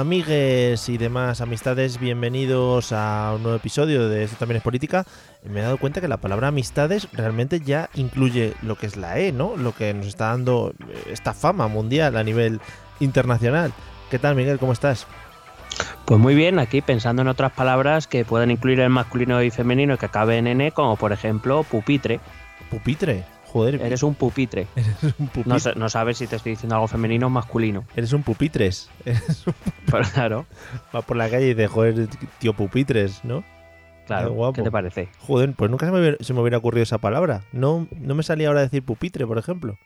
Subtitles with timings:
[0.00, 5.04] Amigues y demás amistades, bienvenidos a un nuevo episodio de Esto también es política.
[5.44, 9.18] Me he dado cuenta que la palabra amistades realmente ya incluye lo que es la
[9.18, 9.56] E, ¿no?
[9.56, 12.60] Lo que nos está dando eh, esta fama mundial a nivel
[13.00, 13.72] internacional.
[14.10, 14.58] ¿Qué tal Miguel?
[14.58, 15.06] ¿Cómo estás?
[16.04, 19.98] Pues muy bien, aquí pensando en otras palabras que pueden incluir el masculino y femenino
[19.98, 22.20] que acaben en E, como por ejemplo pupitre.
[22.70, 23.35] Pupitre.
[23.52, 24.66] Joder, Eres un pupitre.
[24.76, 25.44] eres un pupitre.
[25.52, 27.84] No, sa- no sabes si te estoy diciendo algo femenino o masculino.
[27.96, 28.90] Eres un pupitres.
[29.04, 29.54] Eres un-
[29.90, 30.46] Pero claro,
[30.94, 32.08] Va por la calle y dice, joder,
[32.38, 33.44] tío pupitres, ¿no?
[34.06, 34.28] claro.
[34.28, 34.52] Qué guapo.
[34.54, 35.08] ¿Qué te parece?
[35.20, 37.42] Joder, pues nunca se me hubiera, se me hubiera ocurrido esa palabra.
[37.52, 39.76] No, no me salía ahora decir pupitre, por ejemplo.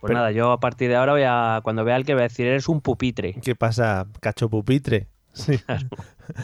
[0.00, 2.20] Pues Pero- nada, yo a partir de ahora voy a, cuando vea al que voy
[2.20, 3.34] a decir, eres un pupitre.
[3.42, 5.06] ¿Qué pasa, cacho pupitre?
[5.34, 5.60] Sí.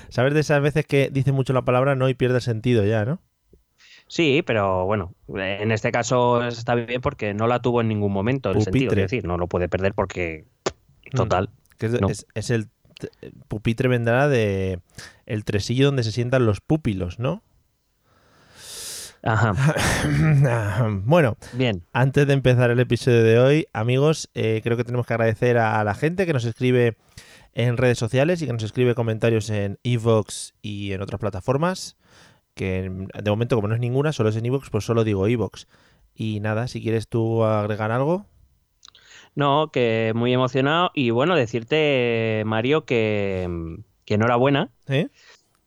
[0.09, 3.05] ¿Sabes de esas veces que dice mucho la palabra no y pierde el sentido ya,
[3.05, 3.19] no?
[4.15, 8.53] Sí, pero bueno, en este caso está bien porque no la tuvo en ningún momento
[8.53, 8.93] el sentido.
[8.93, 10.45] Es decir, no lo puede perder porque,
[11.11, 12.09] total, Que es, No.
[12.09, 12.69] es- es el
[13.01, 13.09] t-
[13.49, 14.79] pupitre vendrá de
[15.27, 17.43] el tresillo donde se sientan los púpilos, ¿no?
[19.25, 19.53] Ajá,
[21.05, 21.83] bueno, bien.
[21.93, 25.83] antes de empezar el episodio de hoy, amigos, eh, creo que tenemos que agradecer a
[25.83, 26.97] la gente que nos escribe
[27.55, 31.97] en redes sociales y que nos escribe comentarios en Evox y en otras plataformas.
[32.55, 32.91] Que
[33.23, 35.67] de momento, como no es ninguna, solo es en Evox, pues solo digo Evox.
[36.15, 38.27] Y nada, si quieres tú agregar algo.
[39.35, 43.49] No, que muy emocionado y bueno, decirte, Mario, que,
[44.05, 45.09] que enhorabuena ¿eh?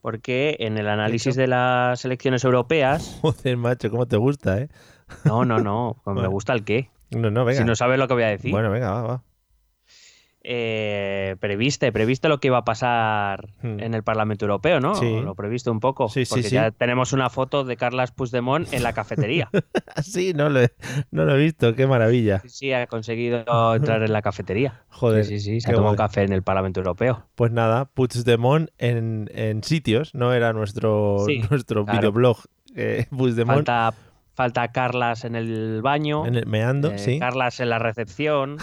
[0.01, 4.69] porque en el análisis de las elecciones europeas, Joder, macho, cómo te gusta, ¿eh?
[5.25, 6.29] no, no, no, me Bueno.
[6.31, 6.89] gusta el qué.
[7.11, 7.59] No, no, venga.
[7.59, 9.23] Si no sabes lo que voy a decir, Bueno, venga, va, va.
[10.49, 13.81] Eh, previste, previste lo que iba a pasar Hmm.
[13.81, 14.95] en el Parlamento Europeo, ¿no?
[14.95, 15.19] Sí.
[15.21, 16.55] Lo previste un poco, Sí, sí, porque sí.
[16.55, 19.49] ya tenemos una foto de Carlas Puigdemont en la cafetería.
[20.03, 20.71] Sí, no lo, he,
[21.11, 22.41] no lo he visto, qué maravilla.
[22.45, 23.43] Sí, ha conseguido
[23.75, 24.83] entrar en la cafetería.
[24.89, 26.07] Joder, sí, sí, sí, se ha tomado guay.
[26.07, 27.25] café en el Parlamento Europeo.
[27.35, 30.33] Pues nada, Puigdemont en, en sitios, ¿no?
[30.33, 31.99] Era nuestro, nuestro claro.
[31.99, 32.37] videoblog.
[32.75, 33.93] Eh, Puigdemont Falta,
[34.33, 36.25] falta Carlas en el baño.
[36.25, 37.19] en el meando, Eh, sí.
[37.19, 38.57] Carlas en la recepción.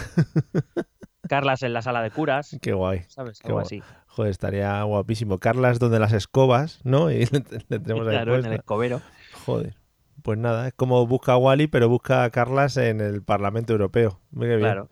[1.27, 2.57] Carlas en la sala de curas.
[2.61, 3.03] Qué guay.
[3.07, 3.39] ¿Sabes?
[3.39, 3.65] Qué Algo guay.
[3.65, 3.83] así.
[4.07, 5.39] Joder, estaría guapísimo.
[5.39, 7.11] Carlas donde las escobas, ¿no?
[7.11, 9.01] Y le, le tenemos ahí Claro, en el escobero.
[9.45, 9.75] Joder.
[10.21, 14.19] Pues nada, es como busca a Wally, pero busca a Carlas en el Parlamento Europeo.
[14.31, 14.59] Mira qué bien.
[14.71, 14.89] Claro.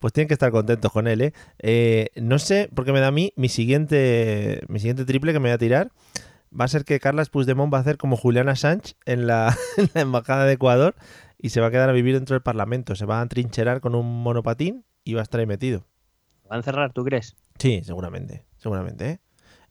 [0.00, 1.32] Pues tienen que estar contentos con él, ¿eh?
[1.60, 5.38] Eh, no sé por qué me da a mí mi siguiente, mi siguiente triple que
[5.38, 5.92] me voy a tirar.
[6.58, 9.88] Va a ser que Carlas Puigdemont va a hacer como Juliana Sánchez en la, en
[9.94, 10.96] la Embajada de Ecuador
[11.38, 12.96] y se va a quedar a vivir dentro del Parlamento.
[12.96, 15.84] Se va a trincherar con un monopatín y va a estar ahí metido.
[16.50, 17.36] ¿Va a encerrar, tú crees?
[17.58, 19.20] Sí, seguramente, seguramente, ¿eh?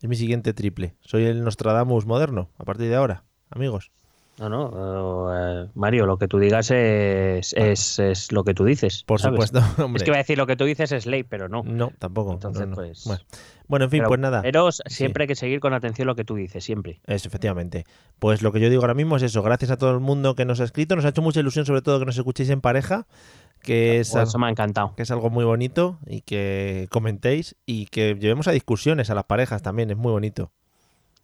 [0.02, 0.96] Es mi siguiente triple.
[1.02, 3.92] Soy el Nostradamus moderno, a partir de ahora, amigos.
[4.40, 5.30] No, no.
[5.66, 9.04] eh, Mario, lo que tú digas es, es, es lo que tú dices.
[9.04, 9.36] Por ¿sabes?
[9.50, 9.98] supuesto, hombre.
[10.00, 11.62] Es que iba a decir lo que tú dices es ley, pero no.
[11.64, 12.34] No, tampoco.
[12.34, 12.76] Entonces, no, no.
[12.76, 13.22] pues- Bueno.
[13.68, 14.42] Bueno, en fin, Pero- pues nada.
[14.42, 17.00] Pero siempre hay que seguir con atención lo que tú dices, siempre.
[17.06, 17.86] Eso, efectivamente.
[18.20, 19.42] Pues lo que yo digo ahora mismo es eso.
[19.44, 20.96] Gracias a todo el mundo que nos ha escrito.
[20.96, 23.06] Nos ha hecho mucha ilusión, sobre todo, que nos escuchéis en pareja,
[23.62, 24.94] que es, eso me ha encantado.
[24.96, 29.26] que es algo muy bonito y que comentéis y que llevemos a discusiones a las
[29.26, 29.90] parejas también.
[29.92, 30.52] Es muy bonito.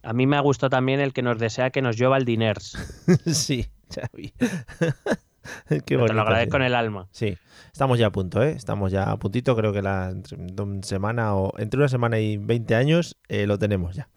[0.04, 2.78] A mí me ha gustado también el que nos desea que nos llueva el diners.
[3.26, 4.34] sí, Xavi.
[5.70, 6.14] Qué Te bonito.
[6.14, 6.62] lo agradezco sí.
[6.62, 7.08] en el alma.
[7.12, 7.38] Sí,
[7.72, 8.52] estamos ya a punto, ¿eh?
[8.52, 12.38] Estamos ya a puntito, creo que la entre una semana o entre una semana y
[12.38, 14.10] 20 años eh, lo tenemos ya.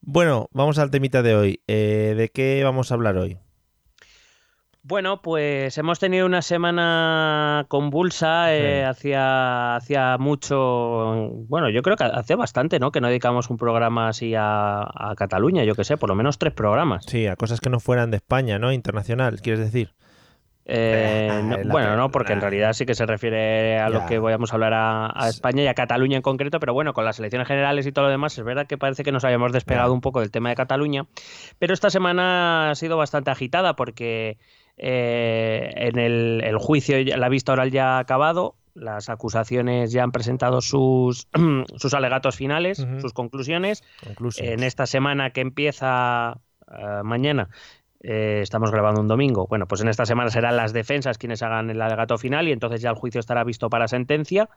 [0.00, 1.60] Bueno, vamos al temita de hoy.
[1.66, 3.38] Eh, ¿De qué vamos a hablar hoy?
[4.88, 9.12] Bueno, pues hemos tenido una semana convulsa, eh, Sí.
[9.12, 12.92] hacía mucho, bueno, yo creo que hace bastante, ¿no?
[12.92, 16.38] Que no dedicamos un programa así a, a Cataluña, yo que sé, por lo menos
[16.38, 17.04] tres programas.
[17.08, 18.72] Sí, a cosas que no fueran de España, ¿no?
[18.72, 19.90] Internacional, quieres decir.
[20.68, 24.06] Eh, Ah, no- bueno, no, porque en la- realidad sí que se refiere a lo
[24.06, 27.04] que vamos a hablar a, a España y a Cataluña en concreto, pero bueno, con
[27.04, 29.88] las elecciones generales y todo lo demás, es verdad que parece que nos habíamos despegado
[29.88, 29.92] Ya.
[29.94, 31.06] un poco del tema de Cataluña,
[31.58, 34.38] pero esta semana ha sido bastante agitada porque
[34.76, 40.12] eh, en el, el juicio, la vista oral ya ha acabado, las acusaciones ya han
[40.12, 41.28] presentado sus,
[41.76, 43.82] sus alegatos finales, sus conclusiones,
[44.52, 46.38] en esta semana que empieza
[46.70, 47.48] eh, mañana,
[48.02, 49.46] eh, estamos grabando un domingo.
[49.48, 52.80] Bueno, pues en esta semana serán las defensas quienes hagan el alegato final y entonces
[52.82, 54.48] ya el juicio estará visto para sentencia.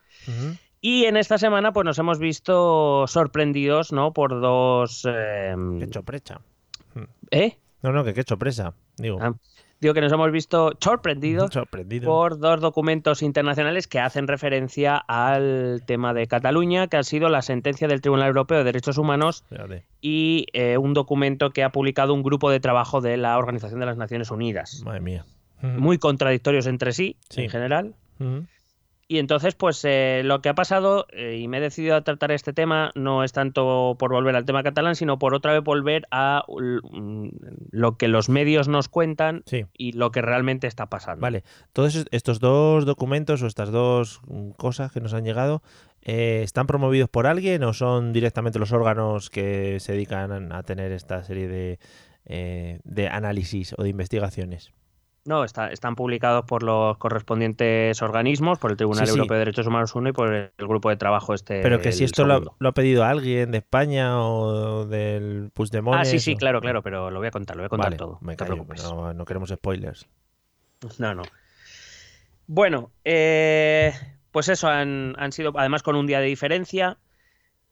[0.81, 4.13] Y en esta semana, pues nos hemos visto sorprendidos, ¿no?
[4.13, 5.05] Por dos.
[5.09, 6.41] eh, Qué sorpresa.
[7.31, 7.57] ¿eh?
[7.81, 8.73] No, no, que qué sorpresa.
[8.97, 9.33] Digo, Ah,
[9.81, 12.05] Digo que nos hemos visto sorprendidos sorprendido.
[12.05, 17.41] por dos documentos internacionales que hacen referencia al tema de Cataluña, que ha sido la
[17.41, 19.45] sentencia del Tribunal Europeo de Derechos Humanos
[20.01, 23.85] y eh, un documento que ha publicado un grupo de trabajo de la Organización de
[23.85, 24.81] las Naciones Unidas.
[24.83, 25.25] Madre mía.
[25.61, 27.43] Muy contradictorios entre sí, Sí.
[27.43, 27.95] en general.
[28.19, 28.45] Ujú.
[29.11, 32.31] Y entonces, pues eh, lo que ha pasado, eh, y me he decidido a tratar
[32.31, 36.05] este tema, no es tanto por volver al tema catalán, sino por otra vez volver
[36.11, 37.29] a mm,
[37.71, 39.65] lo que los medios nos cuentan Sí.
[39.75, 41.21] y lo que realmente está pasando.
[41.21, 45.63] Vale, todos es- estos dos documentos o estas dos mm, cosas que nos han llegado,
[46.03, 50.91] eh, ¿están promovidos por alguien o son directamente los órganos que se dedican a tener
[50.91, 51.79] esta serie de,
[52.25, 54.71] eh, de análisis o de investigaciones?
[55.25, 59.17] No, está- están publicados por los correspondientes organismos, por el Tribunal Sí, sí.
[59.17, 61.61] Europeo de Derechos Humanos 1 y por el grupo de trabajo este.
[61.61, 65.99] Pero que si esto lo, ha pedido alguien de España o del Puigdemont.
[65.99, 67.97] Ah, sí, sí, claro, claro, pero lo voy a contar, lo voy a contar Vale,
[67.97, 68.17] todo.
[68.21, 68.83] me no te preocupes.
[68.83, 70.07] no, no queremos spoilers.
[70.97, 71.23] No, no.
[72.47, 73.93] Bueno, eh,
[74.31, 76.97] pues eso, han, han sido, además con un día de diferencia,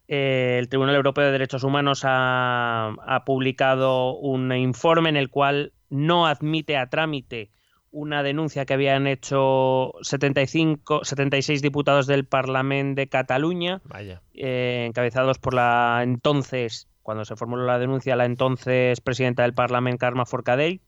[0.08, 5.74] eh, el Tribunal Europeo de Derechos Humanos ha, ha publicado un informe en el cual
[5.90, 7.52] no admite a trámite
[7.92, 14.22] una denuncia que habían hecho 75, 76 diputados del Parlamento de Cataluña, Vaya.
[14.34, 20.00] eh, encabezados por la entonces, cuando se formuló la denuncia, la entonces presidenta del Parlamento,
[20.00, 20.82] Carme Forcadell.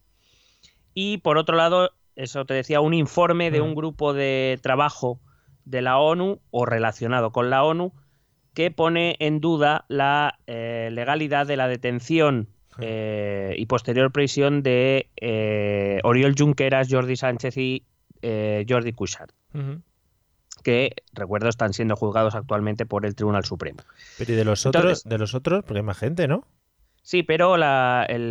[0.92, 3.64] Y por otro lado, eso te decía, un informe de Mm.
[3.64, 5.20] un grupo de trabajo
[5.64, 7.92] de la ONU o relacionado con la ONU
[8.54, 15.08] que pone en duda la eh, legalidad de la detención eh, y posterior prisión de
[15.16, 17.84] eh, Oriol Junqueras, Jordi Sánchez y
[18.22, 19.32] eh, Jordi Cuixart
[20.62, 23.78] que, recuerdo, están siendo juzgados actualmente por el Tribunal Supremo.
[24.18, 25.04] Pero ¿y de los Entonces- otros?
[25.04, 26.46] De los otros, porque hay más gente, ¿no?
[27.02, 28.28] Sí, pero la, el-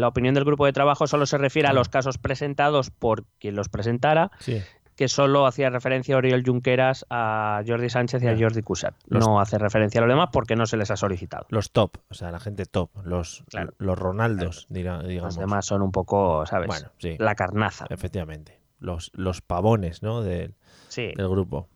[0.00, 1.74] la opinión del grupo de trabajo solo se refiere a Ah.
[1.74, 4.60] los casos presentados por quien los presentara, Sí.
[4.98, 8.36] Que solo hacía referencia a Oriol Junqueras, a Jordi Sánchez y a.
[8.36, 8.62] Jordi.
[9.06, 11.46] Los- No hace referencia a los demás porque no se les ha solicitado.
[11.50, 13.72] Los top, o sea, la gente top, los, Claro.
[13.78, 15.04] los Ronaldos, digamos.
[15.06, 16.66] Los demás son un poco, ¿sabes?
[16.66, 17.86] Bueno, sí, La carnaza.
[17.90, 18.58] efectivamente.
[18.80, 20.20] Los, los pavones, ¿no?
[20.22, 20.56] Del,
[20.88, 21.12] Sí.
[21.16, 21.68] del grupo.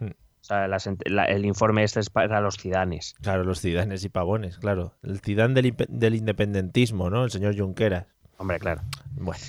[0.00, 3.14] O sea, la el informe este es para los cidanes.
[3.20, 4.94] Claro, los cidanes y pavones, claro.
[5.02, 7.22] El cidán del, del independentismo, ¿no?
[7.24, 8.06] El señor Junqueras.
[8.38, 8.80] Hombre, claro.
[9.14, 9.40] Bueno,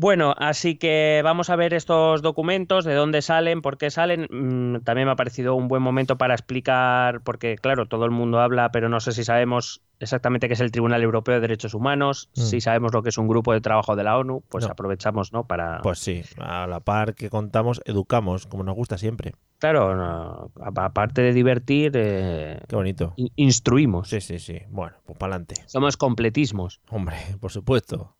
[0.00, 4.28] Bueno, así que vamos a ver estos documentos, de dónde salen, por qué salen.
[4.30, 8.40] Mm, también me ha parecido un buen momento para explicar, porque claro, todo el mundo
[8.40, 12.30] habla, pero no sé si sabemos exactamente qué es el Tribunal Europeo de Derechos Humanos,
[12.34, 12.40] Mm.
[12.40, 14.70] si sabemos lo que es un grupo de trabajo de la ONU, pues No.
[14.72, 15.44] aprovechamos, ¿no?
[15.46, 15.80] Para...
[15.82, 19.34] pues sí, a la par que contamos, educamos, como nos gusta siempre.
[19.58, 23.12] claro, no, aparte de divertir, eh, Qué bonito.
[23.16, 24.08] in- instruimos.
[24.08, 24.60] Sí, sí, sí.
[24.70, 25.56] Bueno, pues para adelante.
[25.66, 26.80] Somos completismos.
[26.88, 28.16] Hombre, por supuesto.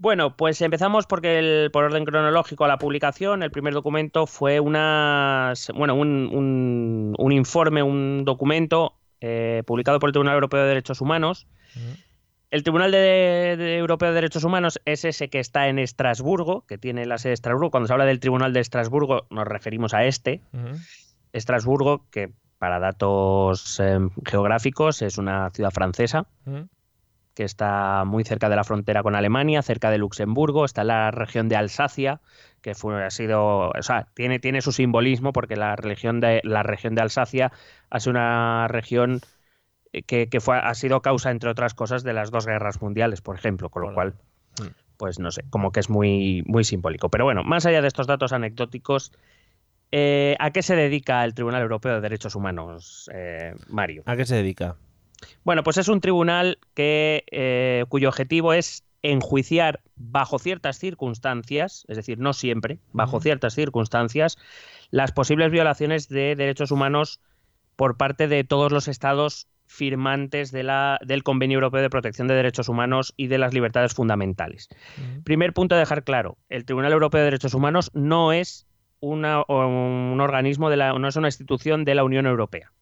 [0.00, 4.60] Bueno, pues empezamos porque el, por orden cronológico a la publicación, el primer documento fue
[4.60, 10.68] una, bueno, un, un- un informe, un documento eh, publicado por el Tribunal Europeo de
[10.68, 11.48] Derechos Humanos.
[12.50, 16.78] El Tribunal de, de Europeo de Derechos Humanos es ese que está en Estrasburgo, que
[16.78, 17.70] tiene la sede de Estrasburgo.
[17.72, 20.40] Cuando se habla del Tribunal de Estrasburgo nos referimos a este.
[21.32, 26.26] Estrasburgo, que para datos eh, geográficos es una ciudad francesa.
[27.38, 31.12] Que está muy cerca de la frontera con Alemania, cerca de Luxemburgo, está en la
[31.12, 32.20] región de Alsacia,
[32.62, 36.64] que fue, ha sido, o sea, tiene, tiene su simbolismo porque la, religión de, la
[36.64, 37.52] región de Alsacia
[37.90, 39.20] ha sido una región
[39.92, 43.20] eh, que, que fue, ha sido causa, entre otras cosas, de las dos guerras mundiales,
[43.20, 44.14] por ejemplo, con lo cual,
[44.60, 44.74] Mm.
[44.96, 47.08] pues no sé, como que es muy, muy simbólico.
[47.08, 49.12] Pero bueno, más allá de estos datos anecdóticos,
[49.92, 54.02] eh, ¿a qué se dedica el Tribunal Europeo de Derechos Humanos, eh, Mario?
[54.06, 54.76] ¿A qué se dedica?
[55.44, 61.96] Bueno, pues es un tribunal que, eh, cuyo objetivo es enjuiciar bajo ciertas circunstancias, es
[61.96, 64.36] decir, no siempre, bajo ciertas circunstancias,
[64.90, 67.20] las posibles violaciones de derechos humanos
[67.76, 72.34] por parte de todos los estados firmantes de la, del Convenio Europeo de Protección de
[72.34, 74.68] Derechos Humanos y de las Libertades Fundamentales.
[75.24, 78.66] Primer punto a dejar claro, el Tribunal Europeo de Derechos Humanos no es
[79.00, 82.72] una, un organismo, de la, no es una institución de la Unión Europea.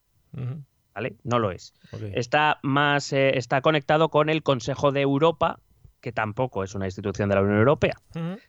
[0.97, 1.17] ¿Vale?
[1.25, 1.75] No lo es.
[2.15, 5.61] Está, más, eh, está conectado con el Consejo de Europa,
[6.01, 8.01] que tampoco es una institución de la Unión Europea.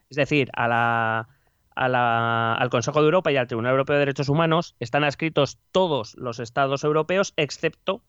[0.09, 1.27] Es decir, a la,
[1.75, 6.39] al Consejo de Europa y al Tribunal Europeo de Derechos Humanos están adscritos todos los
[6.39, 8.01] estados europeos, excepto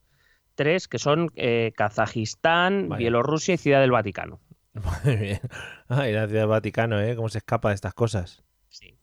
[0.55, 4.39] tres, que son eh, Kazajistán, Bielorrusia y Ciudad del Vaticano.
[5.05, 5.41] Muy bien.
[5.89, 7.17] Ay, la Ciudad del Vaticano, ¿eh?
[7.17, 8.45] ¿Cómo se escapa de estas cosas?
[8.69, 8.98] Sí.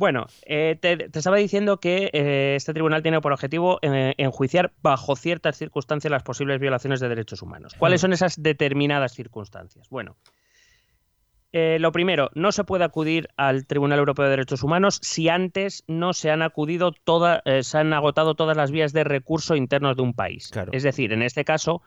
[0.00, 5.58] Bueno, eh, te, estaba diciendo que eh, este tribunal tiene por objetivo enjuiciar bajo ciertas
[5.58, 7.74] circunstancias las posibles violaciones de derechos humanos.
[7.78, 9.90] ¿Cuáles son esas determinadas circunstancias?
[9.90, 10.16] Bueno,
[11.52, 15.84] eh, lo primero, no se puede acudir al Tribunal Europeo de Derechos Humanos si antes
[15.86, 19.96] no se han acudido todas, eh, se han agotado todas las vías de recurso internos
[19.96, 20.50] de un país.
[20.72, 21.82] Es decir, en este caso,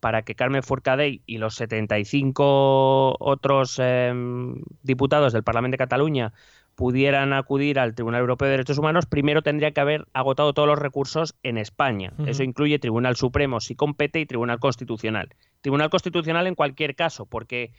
[0.00, 6.32] para que Carmen Forcadell y los 75 otros em, diputados del Parlamento de Cataluña
[6.78, 10.78] pudieran acudir al Tribunal Europeo de Derechos Humanos, primero tendría que haber agotado todos los
[10.78, 12.12] recursos en España.
[12.24, 15.34] Eso incluye Tribunal Supremo si compete y Tribunal Constitucional.
[15.60, 17.72] Tribunal Constitucional en cualquier caso, porque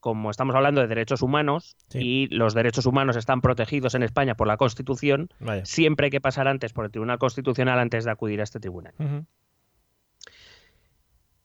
[0.00, 4.46] como estamos hablando de derechos humanos y los derechos humanos están protegidos en España por
[4.46, 5.28] la Constitución,
[5.64, 8.94] siempre hay que pasar antes por el Tribunal Constitucional antes de acudir a este tribunal.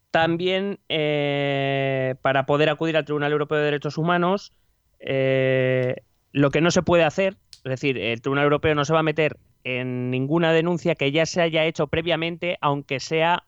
[0.10, 4.54] También, eh, para poder acudir al Tribunal Europeo de Derechos Humanos,
[5.02, 5.96] eh,
[6.34, 9.04] lo que no se puede hacer, es decir, el Tribunal Europeo no se va a
[9.04, 13.46] meter en ninguna denuncia que ya se haya hecho previamente, aunque sea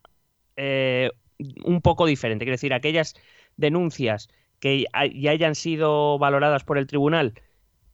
[0.55, 1.09] eh,
[1.65, 2.45] un poco diferente.
[2.45, 3.15] Quiero decir, aquellas
[3.57, 7.33] denuncias que ya hayan sido valoradas por el tribunal,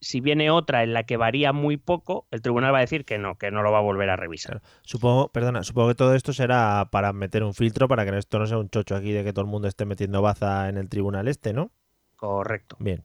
[0.01, 3.17] si viene otra en la que varía muy poco, el tribunal va a decir que
[3.17, 4.61] no, que no lo va a volver a revisar.
[4.81, 8.45] Supongo, perdona, supongo que todo esto será para meter un filtro para que esto no
[8.45, 11.27] sea un chocho aquí de que todo el mundo esté metiendo baza en el tribunal
[11.27, 11.71] este, ¿no?
[12.15, 12.75] Correcto.
[12.79, 13.03] Bien.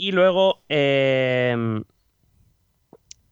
[0.00, 1.84] Y luego em,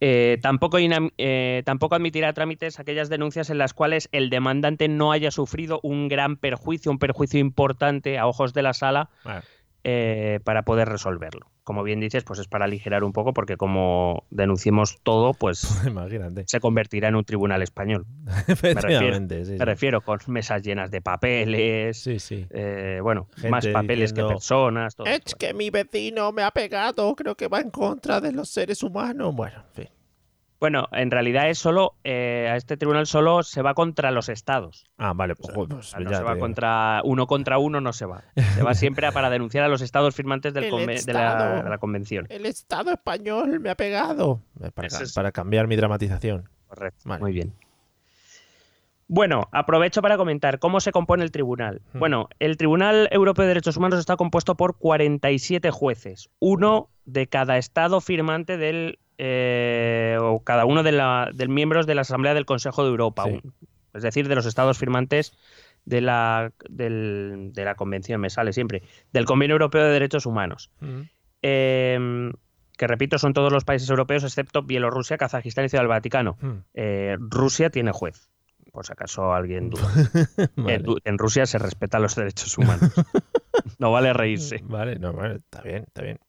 [0.00, 5.30] eh, tampoco, eh, tampoco admitirá trámites aquellas denuncias en las cuales el demandante no haya
[5.30, 9.08] sufrido un gran perjuicio, un perjuicio importante a ojos de la sala.
[9.84, 11.50] Eh, para poder resolverlo.
[11.62, 15.58] Como bien dices, pues es para aligerar un poco, porque como denunciemos todo, pues
[16.46, 18.04] se convertirá en un tribunal español.
[18.62, 24.96] me refiero, con mesas llenas de papeles, eh, bueno, más papeles que personas.
[25.04, 28.82] es que mi vecino me ha pegado, creo que va en contra de los seres
[28.82, 29.34] humanos.
[29.34, 29.97] Bueno, en fin.
[30.60, 34.86] Bueno, en realidad es solo, eh, a este tribunal solo se va contra los estados.
[34.96, 38.24] Ah, vale, pues, pues no se va contra uno contra uno, no se va.
[38.54, 42.26] Se va siempre para denunciar a los estados firmantes del de, la, convención.
[42.28, 44.40] El Estado español me ha pegado.
[44.60, 44.70] Eh,
[45.14, 46.48] para, cambiar mi dramatización.
[46.66, 47.54] Correcto, muy bien.
[49.06, 51.80] Bueno, aprovecho para comentar cómo se compone el tribunal.
[51.92, 51.98] Hmm.
[51.98, 57.56] Bueno, el Tribunal Europeo de Derechos Humanos está compuesto por 47 jueces, uno de cada
[57.56, 62.84] estado firmante del eh, o cada uno de, los miembros de la Asamblea del Consejo
[62.84, 63.24] de Europa,
[63.92, 65.36] es decir, de los estados firmantes
[65.84, 68.82] de la, de la Convención, me sale siempre,
[69.12, 70.70] del Convenio Europeo de Derechos Humanos.
[71.42, 72.32] Em,
[72.76, 76.38] que repito, son todos los países europeos excepto Bielorrusia, Kazajistán y Ciudad del Vaticano.
[76.74, 78.30] Eh, Rusia tiene juez,
[78.70, 79.90] por si acaso alguien duda.
[81.04, 82.92] en, Rusia se respetan los derechos humanos.
[83.78, 84.60] no vale reírse.
[84.62, 86.20] Vale, no, vale, está bien, está bien.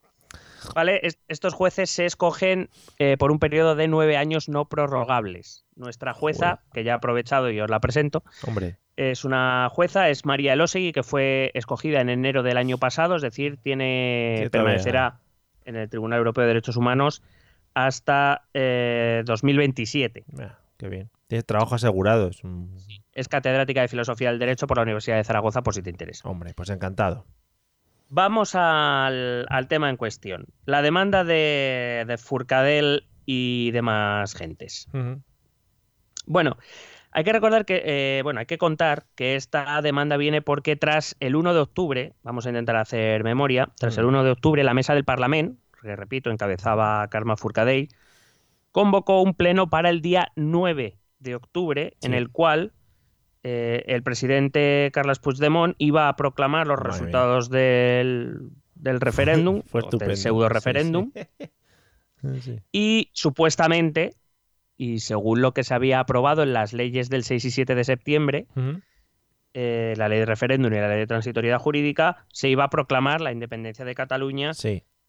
[0.75, 1.01] ¿Vale?
[1.27, 5.65] estos jueces se escogen eh, por un periodo de nueve años no prorrogables.
[5.75, 8.77] Nuestra jueza, que ya he aprovechado y os la presento, Hombre.
[8.97, 13.21] es una jueza, es María Elosegui, que fue escogida en enero del año pasado, es
[13.21, 15.19] decir, tiene permanecerá
[15.65, 17.21] en el Tribunal Europeo de Derechos Humanos
[17.73, 20.19] hasta 2027.
[20.19, 21.09] Eh, qué bien.
[21.27, 22.31] Tiene trabajo asegurado.
[23.13, 26.27] Es catedrática de Filosofía del Derecho por la Universidad de Zaragoza, por si te interesa.
[26.27, 27.25] Hombre, pues encantado.
[28.09, 30.47] Vamos al, tema en cuestión.
[30.65, 34.87] La demanda de, de Furcadell y demás gentes.
[36.25, 36.57] Bueno,
[37.11, 41.15] hay que recordar que, eh, bueno, hay que contar que esta demanda viene porque tras
[41.19, 44.73] el 1 de octubre, vamos a intentar hacer memoria, tras el 1 de octubre la
[44.73, 47.89] mesa del Parlamento, que repito, encabezaba Karma Furcadell,
[48.71, 52.73] convocó un pleno para el día 9 de octubre, en el cual
[53.41, 59.61] eh, el presidente Carles Puigdemont iba a proclamar los resultados del, referéndum,
[59.99, 61.11] del pseudo referéndum,
[62.73, 64.15] y supuestamente,
[64.75, 67.83] y según lo que se había aprobado en las leyes del 6 y 7 de
[67.85, 68.47] septiembre,
[69.53, 73.21] eh, la ley de referéndum y la ley de transitoriedad jurídica, se iba a proclamar
[73.21, 74.51] la independencia de Cataluña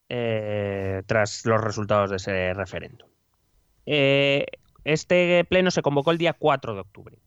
[0.09, 3.09] eh, tras los resultados de ese referéndum.
[3.87, 7.19] este pleno se convocó el día 4 de octubre.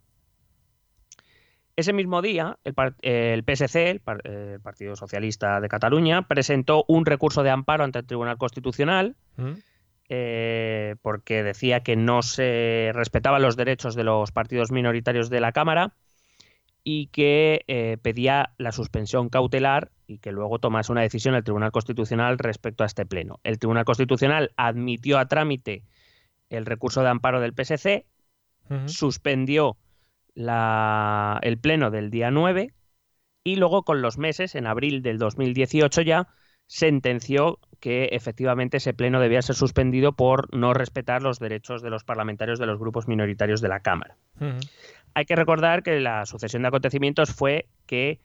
[1.75, 7.42] Ese mismo día, el, el PSC, el, el, Partido Socialista de Cataluña, presentó un recurso
[7.42, 9.53] de amparo ante el Tribunal Constitucional ¿Mm?
[10.10, 15.51] eh, porque decía que no se respetaban los derechos de los partidos minoritarios de la
[15.51, 15.96] Cámara
[16.84, 21.72] y que eh, pedía la suspensión cautelar y que luego tomase una decisión el Tribunal
[21.72, 23.39] Constitucional respecto a este pleno.
[23.44, 25.86] El Tribunal Constitucional admitió a trámite
[26.50, 28.06] el recurso de amparo del PSC,
[28.86, 29.77] suspendió
[30.36, 32.74] la- el pleno del día 9
[33.44, 36.28] y luego con los meses, en abril del 2018 ya,
[36.66, 42.04] sentenció que efectivamente ese pleno debía ser suspendido por no respetar los derechos de los
[42.06, 44.16] parlamentarios de los grupos minoritarios de la Cámara.
[45.13, 48.20] Hay que recordar que la sucesión de acontecimientos fue que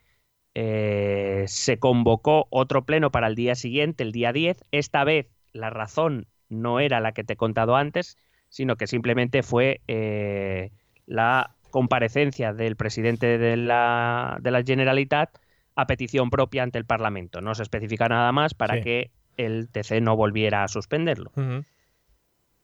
[0.54, 4.62] eh, se convocó otro pleno para el día siguiente, el día 10.
[4.70, 8.16] Esta vez la razón no era la que te he contado antes,
[8.48, 10.70] sino que simplemente fue eh,
[11.06, 15.30] la comparecencia del presidente de la, de la Generalitat
[15.74, 17.40] a petición propia ante el Parlamento.
[17.40, 18.80] No se especifica nada más para Sí.
[18.82, 21.30] que el TC no volviera a suspenderlo.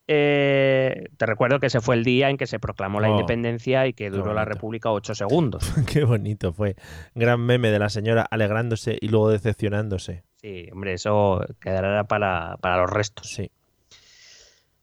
[0.06, 3.86] Eh, te recuerdo que ese fue el día en que se proclamó la Oh, independencia
[3.86, 4.44] y que duró la.
[4.44, 5.72] República ocho segundos.
[5.92, 6.76] Qué bonito fue.
[7.14, 10.24] Gran meme de la señora alegrándose y luego decepcionándose.
[10.42, 13.30] Sí, hombre, eso quedará para, para los restos.
[13.32, 13.50] Sí.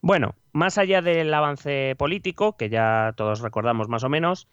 [0.02, 4.48] Bueno, más allá del avance político, que ya todos recordamos más o menos,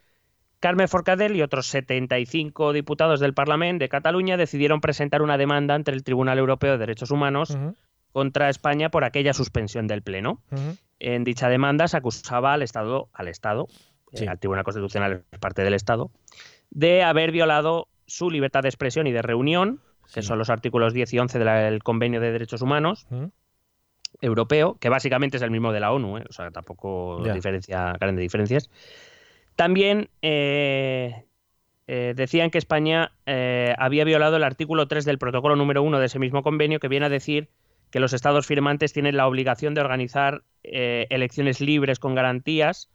[0.60, 5.90] Carmen Forcadell y otros 75 diputados del Parlamento de Cataluña decidieron presentar una demanda ante
[5.92, 7.56] el Tribunal Europeo de Derechos Humanos
[8.12, 10.40] contra España por aquella suspensión del Pleno.
[10.98, 13.68] En dicha demanda se acusaba al Estado, al Estado,
[14.12, 14.24] Sí.
[14.24, 16.10] eh, al Tribunal Constitucional es parte del Estado,
[16.70, 19.80] de haber violado su libertad de expresión y de reunión,
[20.12, 23.06] que son los artículos 10 y 11 del Convenio de Derechos Humanos.
[24.20, 26.24] Europeo, que básicamente es el mismo de la ONU, ¿eh?
[26.28, 27.34] o sea, tampoco Ya.
[27.34, 28.70] diferencia, grandes diferencias.
[29.56, 31.24] También eh,
[31.86, 36.06] eh, decían que España eh, había violado el artículo 3 del protocolo número 1 de
[36.06, 37.48] ese mismo convenio, que viene a decir
[37.90, 42.90] que los estados firmantes tienen la obligación de organizar elecciones libres con garantías,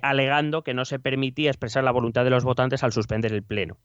[0.00, 3.76] alegando que no se permitía expresar la voluntad de los votantes al suspender el pleno.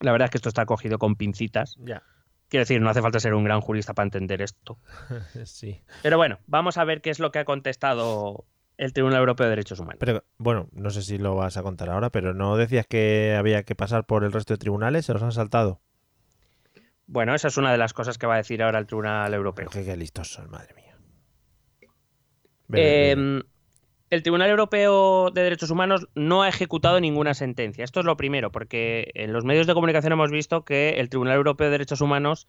[0.00, 1.76] La verdad es que esto está cogido con pincitas.
[1.80, 2.04] Ya.
[2.50, 4.78] Quiero decir, no hace falta ser un gran jurista para entender esto.
[5.44, 5.80] Sí.
[6.02, 8.44] Pero bueno, vamos a ver qué es lo que ha contestado
[8.76, 9.98] el Tribunal Europeo de Derechos Humanos.
[10.00, 13.62] Pero bueno, no sé si lo vas a contar ahora, pero ¿no decías que había
[13.62, 15.06] que pasar por el resto de tribunales?
[15.06, 15.80] ¿Se los han saltado?
[17.06, 19.68] Bueno, esa es una de las cosas que va a decir ahora el Tribunal Europeo.
[19.70, 20.96] Qué, qué listos son, madre mía.
[22.72, 23.42] Eh,
[24.10, 27.84] el Tribunal Europeo de Derechos Humanos no ha ejecutado ninguna sentencia.
[27.84, 31.36] Esto es lo primero, porque en los medios de comunicación hemos visto que el Tribunal
[31.36, 32.48] Europeo de Derechos Humanos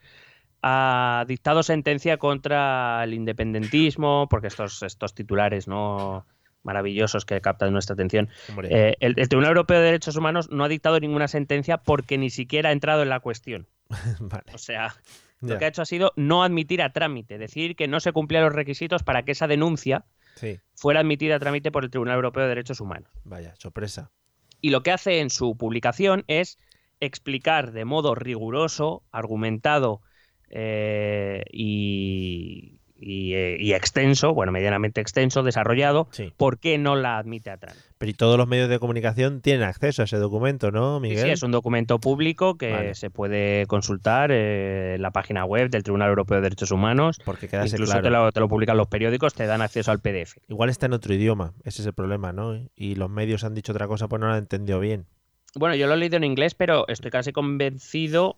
[0.63, 6.25] ha dictado sentencia contra el independentismo, porque estos, estos titulares no
[6.63, 8.29] maravillosos que captan nuestra atención.
[8.63, 12.29] Eh, el, el Tribunal Europeo de Derechos Humanos no ha dictado ninguna sentencia porque ni
[12.29, 13.67] siquiera ha entrado en la cuestión.
[14.19, 14.51] vale.
[14.53, 14.95] O sea,
[15.41, 18.11] ya, lo que ha hecho ha sido no admitir a trámite, decir que no se
[18.11, 20.05] cumplían los requisitos para que esa denuncia
[20.41, 23.11] Sí, fuera admitida a trámite por el Tribunal Europeo de Derechos Humanos.
[23.23, 24.11] vaya, sorpresa.
[24.59, 26.57] Y lo que hace en su publicación es
[26.99, 30.01] explicar de modo riguroso, argumentado
[30.49, 36.31] eh, y, y, eh, y extenso, bueno, medianamente extenso, desarrollado, Sí.
[36.37, 37.83] por qué no la admite a trámite.
[37.97, 41.19] Pero y todos los medios de comunicación tienen acceso a ese documento, ¿no, Miguel?
[41.25, 42.95] sí, es un documento público que Vale.
[42.95, 47.19] se puede consultar eh, en la página web del Tribunal Europeo de Derechos Humanos.
[47.25, 48.01] Porque Incluso claro.
[48.01, 50.37] te, lo, te lo publican los periódicos, te dan acceso al PDF.
[50.47, 52.59] Igual está en otro idioma, ese es el problema, ¿no?
[52.75, 55.05] Y los medios han dicho otra cosa, pues no lo han entendido bien.
[55.53, 58.37] Bueno, yo lo he leído en inglés, pero estoy casi convencido.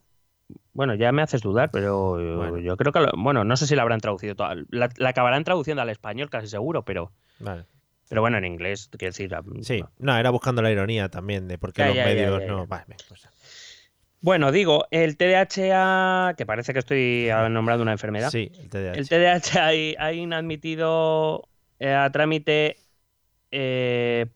[0.73, 2.57] Bueno, ya me haces dudar, pero yo- Bueno.
[2.59, 2.99] yo creo que.
[3.01, 4.55] lo- bueno, no sé si la habrán traducido toda.
[4.69, 7.11] La, la acabarán traduciendo al español, casi seguro, pero.
[7.39, 7.65] Vale.
[8.09, 9.35] Pero bueno, en inglés, quiero decir.
[9.61, 12.47] Sí, no, era buscando la ironía también de por qué Ya, los ya, medios ya,
[12.47, 12.67] no.
[12.67, 13.27] Vale, pues,
[14.21, 18.29] Bueno, digo, el TDAH, que parece que estoy nombrando una enfermedad.
[18.29, 18.97] sí, el TDAH.
[18.99, 19.59] El TDAH
[19.99, 21.47] ha, ha inadmitido
[21.79, 22.77] eh, a trámite,
[23.51, 24.27] eh,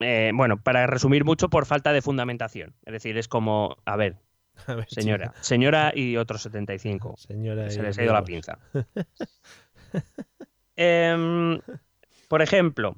[0.00, 2.74] eh, bueno, para resumir mucho, por falta de fundamentación.
[2.86, 4.16] Es decir, es como, a ver,
[4.68, 7.14] ver, señora, señora y otros 75.
[7.16, 7.70] chica, Señora.
[7.70, 8.58] Se les ha ido la pinza.
[10.76, 11.60] Em,
[12.28, 12.96] por ejemplo,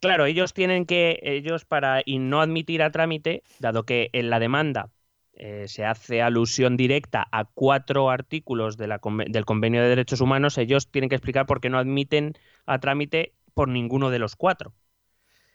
[0.00, 4.40] claro, ellos tienen que, ellos para y no admitir a trámite, dado que en la
[4.40, 4.90] demanda
[5.34, 10.20] eh, se hace alusión directa a cuatro artículos de la conve- del Convenio de Derechos
[10.20, 12.34] Humanos, ellos tienen que explicar por qué no admiten
[12.66, 14.74] a trámite por ninguno de los cuatro.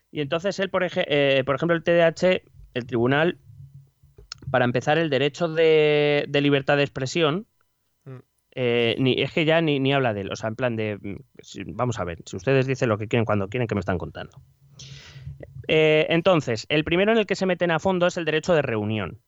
[0.10, 3.40] Y entonces él, por, eh, por ejemplo, el TDH, el tribunal,
[4.52, 7.48] para empezar, el derecho de, de libertad de expresión,
[8.06, 8.20] Mm.
[8.56, 10.32] eh, ni, es que ya ni, ni habla de él.
[10.32, 10.98] O sea, en plan de.
[11.02, 13.98] mm, vamos a ver, si ustedes dicen lo que quieren cuando quieren, que me están
[13.98, 14.42] contando?
[15.68, 18.62] Eh, entonces, el primero en el que se meten a fondo es el derecho de
[18.62, 19.20] reunión.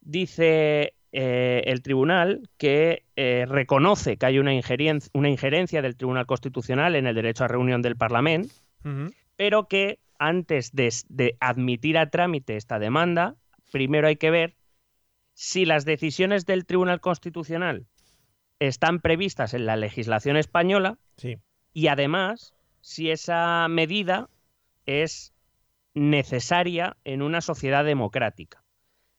[0.00, 3.04] Dice eh, el tribunal que
[3.48, 7.82] reconoce que hay una injerencia, una injerencia, del Tribunal Constitucional en el derecho a reunión
[7.82, 8.54] del Parlamento,
[9.36, 13.36] pero que antes de, de admitir a trámite esta demanda,
[13.70, 14.56] primero hay que ver
[15.34, 17.86] si las decisiones del Tribunal Constitucional
[18.58, 21.36] están previstas en la legislación española Sí.
[21.72, 24.28] y además si esa medida
[24.86, 25.32] es
[25.94, 28.62] necesaria en una sociedad democrática.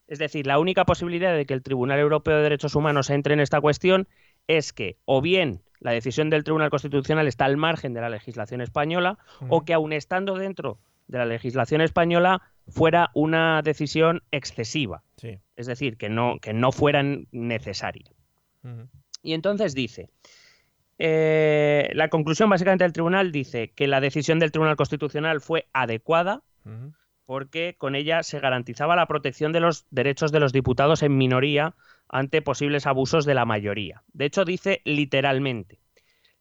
[0.07, 3.39] Es decir, la única posibilidad de que el Tribunal Europeo de Derechos Humanos entre en
[3.39, 4.07] esta cuestión
[4.47, 8.62] es que o bien la decisión del Tribunal Constitucional está al margen de la legislación
[8.62, 9.17] española
[9.49, 15.39] o que aun estando dentro de la legislación española fuera una decisión excesiva, Sí.
[15.55, 18.05] es decir, que no, que no fuera necesaria.
[19.21, 20.10] Y entonces dice,
[20.97, 26.43] eh, la conclusión básicamente del tribunal dice que la decisión del Tribunal Constitucional fue adecuada
[27.25, 31.73] porque con ella se garantizaba la protección de los derechos de los diputados en minoría
[32.08, 34.03] ante posibles abusos de la mayoría.
[34.13, 35.79] De hecho, dice literalmente,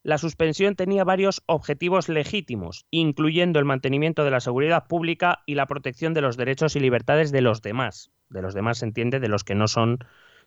[0.03, 5.67] la suspensión tenía varios objetivos legítimos, incluyendo el mantenimiento de la seguridad pública y la
[5.67, 8.11] protección de los derechos y libertades de los demás.
[8.31, 9.99] De los demás se entiende de los que no son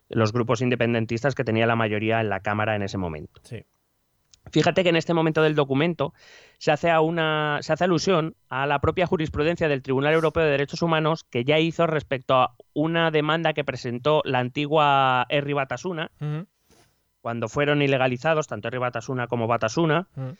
[0.09, 3.41] los grupos independentistas que tenía la mayoría en la Cámara en ese momento.
[3.43, 3.65] Sí.
[4.49, 6.13] Fíjate que en este momento del documento
[6.57, 10.49] se hace, a una, se hace alusión a la propia jurisprudencia del Tribunal Europeo de
[10.49, 16.11] Derechos Humanos que ya hizo respecto a una demanda que presentó la antigua Erri Batasuna.
[17.21, 20.35] Cuando fueron ilegalizados, tanto Erri Batasuna como Batasuna, Ujú.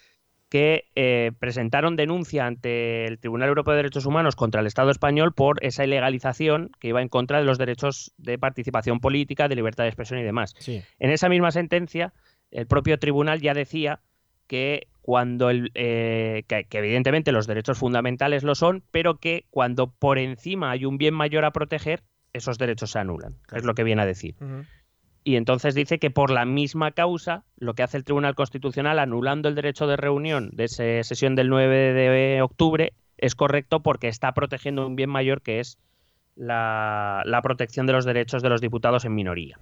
[0.50, 5.34] que eh, presentaron denuncia ante el Tribunal Europeo de Derechos Humanos contra el Estado español
[5.34, 9.86] por esa ilegalización que iba en contra de los derechos de participación política, de libertad
[9.86, 10.54] de expresión y demás.
[10.60, 10.82] Sí.
[11.00, 12.14] En esa misma sentencia,
[12.52, 14.02] el propio tribunal ya decía
[14.48, 19.88] que cuando el, eh, que, que evidentemente los derechos fundamentales lo son, pero que cuando
[19.92, 23.36] por encima hay un bien mayor a proteger, esos derechos se anulan.
[23.54, 24.36] Es lo que viene a decir.
[25.24, 29.50] Y entonces dice que por la misma causa, lo que hace el Tribunal Constitucional anulando
[29.50, 34.34] el derecho de reunión de esa sesión del 9 de octubre es correcto porque está
[34.34, 35.78] protegiendo un bien mayor que es
[36.36, 39.58] la, la protección de los derechos de los diputados en minoría.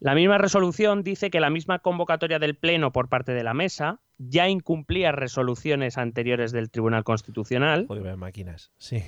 [0.00, 4.00] La misma resolución dice que la misma convocatoria del Pleno por parte de la Mesa
[4.18, 7.84] ya incumplía resoluciones anteriores del Tribunal Constitucional.
[7.86, 8.72] Joder, máquinas.
[8.78, 9.04] Sí.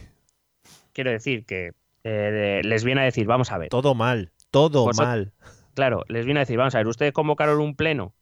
[0.93, 1.73] Quiero decir que
[2.05, 4.33] eh, les viene a decir, vamos a ver, Todo mal.
[4.53, 5.33] Todo Vosot- mal.
[5.75, 8.15] claro, les viene a decir, vamos a ver, ustedes convocaron un Pleno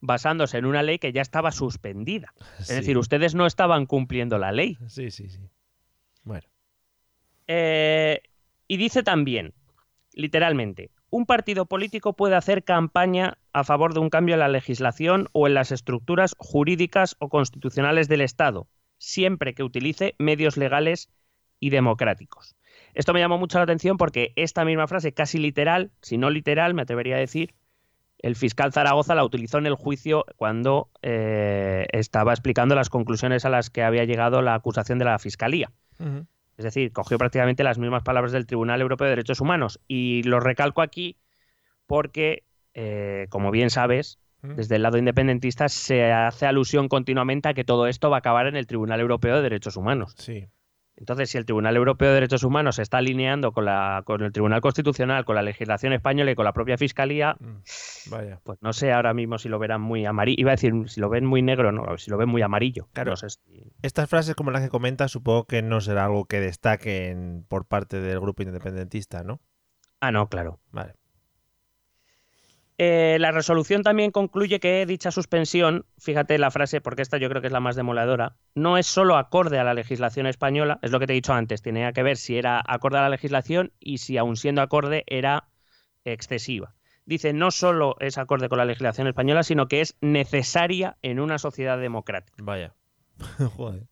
[0.00, 2.32] basándose en una ley que ya estaba suspendida.
[2.58, 2.74] Es Sí.
[2.74, 4.78] decir, ustedes no estaban cumpliendo la ley.
[4.88, 5.40] Sí, sí, sí.
[6.24, 6.46] Bueno.
[7.46, 8.22] Eh,
[8.68, 9.52] y dice también,
[10.12, 15.28] literalmente, un partido político puede hacer campaña a favor de un cambio en la legislación
[15.32, 18.68] o en las estructuras jurídicas o constitucionales del Estado,
[18.98, 21.10] siempre que utilice medios legales
[21.60, 22.56] y democráticos.
[22.94, 26.74] Esto me llamó mucho la atención porque esta misma frase, casi literal, si no literal,
[26.74, 27.54] me atrevería a decir,
[28.18, 33.50] el fiscal Zaragoza la utilizó en el juicio cuando eh, estaba explicando las conclusiones a
[33.50, 35.70] las que había llegado la acusación de la Fiscalía.
[36.56, 39.80] Es decir, cogió prácticamente las mismas palabras del Tribunal Europeo de Derechos Humanos.
[39.88, 41.16] Y lo recalco aquí
[41.86, 47.64] porque, eh, como bien sabes, desde el lado independentista se hace alusión continuamente a que
[47.64, 50.14] todo esto va a acabar en el Tribunal Europeo de Derechos Humanos.
[50.18, 50.46] Sí.
[50.96, 54.30] Entonces, si el Tribunal Europeo de Derechos Humanos se está alineando con, la, con el
[54.32, 58.10] Tribunal Constitucional, con la legislación española y con la propia Fiscalía, Mm.
[58.10, 58.40] Vaya.
[58.44, 60.36] pues no sé ahora mismo si lo verán muy amarillo.
[60.40, 62.88] Iba a decir si lo ven muy negro, no, si lo ven muy amarillo.
[62.92, 63.10] Claro.
[63.12, 66.40] No sé si- Estas frases como las que comentas supongo que no será algo que
[66.40, 69.40] destaquen por parte del grupo independentista, ¿no?
[70.00, 70.60] Ah, no, claro.
[70.72, 70.94] Vale.
[72.84, 77.40] Eh, la resolución también concluye que dicha suspensión, fíjate la frase, porque esta yo creo
[77.40, 80.98] que es la más demoledora, no es solo acorde a la legislación española, es lo
[80.98, 83.98] que te he dicho antes, tenía que ver si era acorde a la legislación y
[83.98, 85.44] si aun siendo acorde era
[86.04, 86.74] excesiva.
[87.06, 91.38] Dice, no solo es acorde con la legislación española, sino que es necesaria en una
[91.38, 92.42] sociedad democrática.
[92.42, 92.74] Vaya.
[93.56, 93.84] Joder.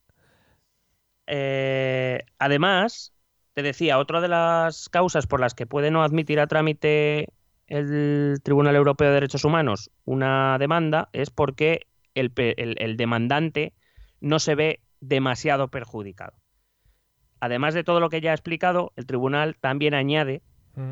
[1.29, 3.15] Eh, además,
[3.55, 7.29] te decía, otra de las causas por las que puede no admitir a trámite
[7.71, 13.73] el Tribunal Europeo de Derechos Humanos una demanda es porque el, pe- el- el demandante
[14.21, 16.35] no se ve demasiado perjudicado.
[17.41, 20.43] Además de todo lo que ya he explicado, el tribunal también añade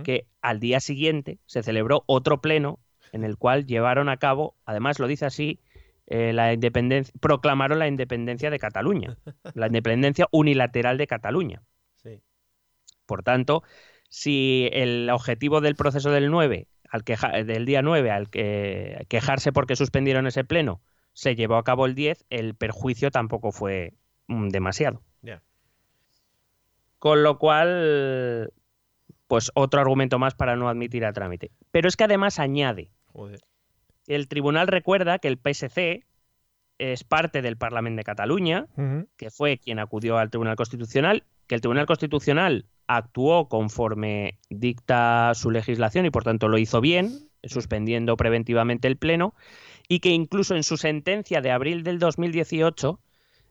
[0.05, 2.79] que al día siguiente se celebró otro pleno
[3.13, 5.61] en el cual llevaron a cabo, además lo dice así,
[6.07, 9.17] eh, la independencia, proclamaron la independencia de Cataluña,
[9.55, 11.63] la independencia unilateral de Cataluña.
[12.03, 12.21] Sí.
[13.07, 13.63] Por tanto,
[14.09, 19.53] si el objetivo del proceso del 9, al queja- del día 9, al que quejarse
[19.53, 20.81] porque suspendieron ese pleno,
[21.13, 23.95] se llevó a cabo el 10, el perjuicio tampoco fue
[24.29, 25.03] mm, demasiado.
[26.99, 28.53] Con lo cual,
[29.29, 31.51] pues otro argumento más para no admitir a trámite.
[31.71, 33.41] Pero es que además añade, Joder.
[34.09, 36.05] el tribunal recuerda que el PSC
[36.79, 38.67] es parte del Parlamento de Cataluña,
[39.17, 45.51] que fue quien acudió al Tribunal Constitucional, que el Tribunal Constitucional actuó conforme dicta su
[45.51, 47.11] legislación y por tanto lo hizo bien,
[47.45, 49.35] suspendiendo preventivamente el Pleno,
[49.89, 52.99] y que incluso en su sentencia de abril del 2018,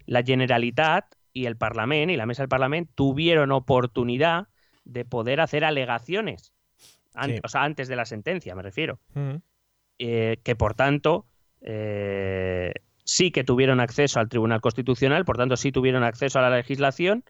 [0.06, 4.47] la Generalitat y el Parlamento y la Mesa del Parlamento tuvieron oportunidad
[4.86, 6.54] de poder hacer alegaciones,
[7.13, 7.39] an- Sí.
[7.43, 9.00] o sea, antes de la sentencia, me refiero
[10.00, 11.26] eh, que por tanto
[11.62, 12.71] eh,
[13.04, 17.23] sí que tuvieron acceso al Tribunal Constitucional, por tanto sí tuvieron acceso a la legislación,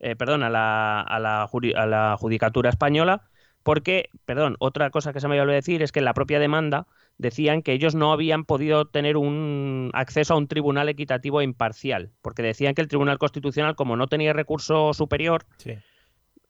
[0.00, 3.22] eh, perdón, a la, a, la a la judicatura española,
[3.62, 6.86] porque, perdón, otra cosa que se me olvidó decir es que en la propia demanda
[7.16, 12.10] decían que ellos no habían podido tener un acceso a un tribunal equitativo e imparcial,
[12.20, 15.46] porque decían que el Tribunal Constitucional, como no tenía recurso superior.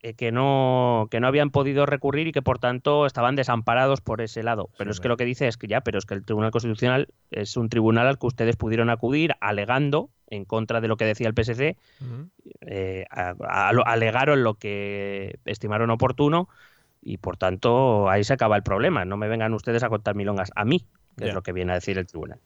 [0.07, 4.21] Eh, que no que no habían podido recurrir y que por tanto estaban desamparados por
[4.21, 4.69] ese lado.
[4.77, 7.09] Pero es que lo que dice es que ya, pero es que el Tribunal Constitucional
[7.31, 11.27] es un tribunal al que ustedes pudieron acudir alegando en contra de lo que decía
[11.29, 11.77] el PSC,
[12.67, 16.49] eh, a- a- lo- alegaron lo que estimaron oportuno
[17.01, 19.05] y por tanto ahí se acaba el problema.
[19.07, 20.85] No me vengan ustedes a contar milongas a mí,
[21.17, 22.41] que es lo que viene a decir el tribunal.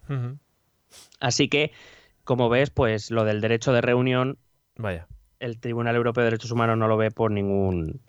[1.21, 1.73] Así que,
[2.25, 4.38] como ves, pues lo del derecho de reunión
[4.77, 5.09] Vaya.
[5.40, 8.01] El Tribunal Europeo de Derechos Humanos no lo ve por ningún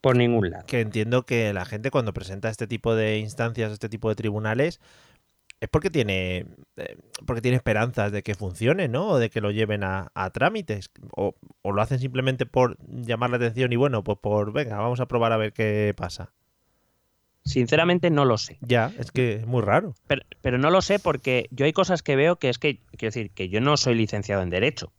[0.00, 0.66] por ningún lado.
[0.66, 4.80] Que entiendo que la gente cuando presenta este tipo de instancias, este tipo de tribunales,
[5.60, 9.08] es porque tiene eh, porque tiene esperanzas de que funcione, ¿no?
[9.08, 10.90] O de que lo lleven a, a trámites.
[11.16, 15.00] O, o lo hacen simplemente por llamar la atención y bueno, pues por, venga, vamos
[15.00, 16.32] a probar a ver qué pasa.
[17.44, 18.58] Sinceramente no lo sé.
[18.60, 19.94] Ya, es que es muy raro.
[20.06, 23.08] Pero, pero no lo sé porque yo hay cosas que veo que es que, quiero
[23.08, 24.92] decir, que yo no soy licenciado en Derecho.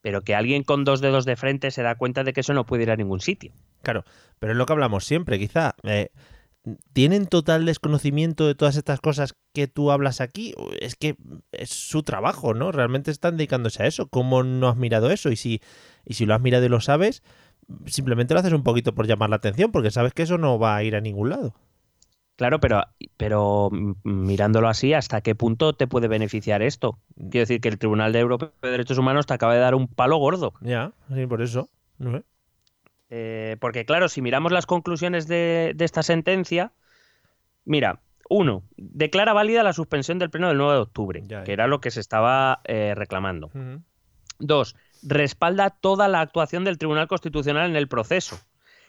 [0.00, 2.66] Pero que alguien con dos dedos de frente se da cuenta de que eso no
[2.66, 3.52] puede ir a ningún sitio.
[3.82, 4.04] Claro,
[4.38, 5.74] pero es lo que hablamos siempre, quizá.
[5.82, 6.10] eh,
[6.92, 10.54] ¿Tienen total desconocimiento de todas estas cosas que tú hablas aquí?
[10.80, 11.16] Es que
[11.52, 12.72] es su trabajo, ¿no?
[12.72, 14.08] Realmente están dedicándose a eso.
[14.08, 15.30] ¿Cómo no has mirado eso?
[15.30, 15.62] Y si,
[16.04, 17.22] y si lo has mirado y lo sabes,
[17.86, 20.76] simplemente lo haces un poquito por llamar la atención, porque sabes que eso no va
[20.76, 21.54] a ir a ningún lado.
[22.38, 22.84] Claro, pero,
[23.16, 27.00] pero mm, mirándolo así, ¿hasta qué punto te puede beneficiar esto?
[27.16, 29.88] Quiero decir que el Tribunal de Europeo de Derechos Humanos te acaba de dar un
[29.88, 30.54] palo gordo.
[30.60, 31.68] Ya, sí, por eso.
[31.98, 32.22] No sé.
[33.10, 36.70] Eh, porque claro, si miramos las conclusiones de, de esta sentencia,
[37.64, 41.66] mira, uno, declara válida la suspensión del pleno del 9 de octubre, Ya, que era
[41.66, 43.50] lo que se estaba eh, reclamando.
[44.38, 48.38] Dos, respalda toda la actuación del Tribunal Constitucional en el proceso.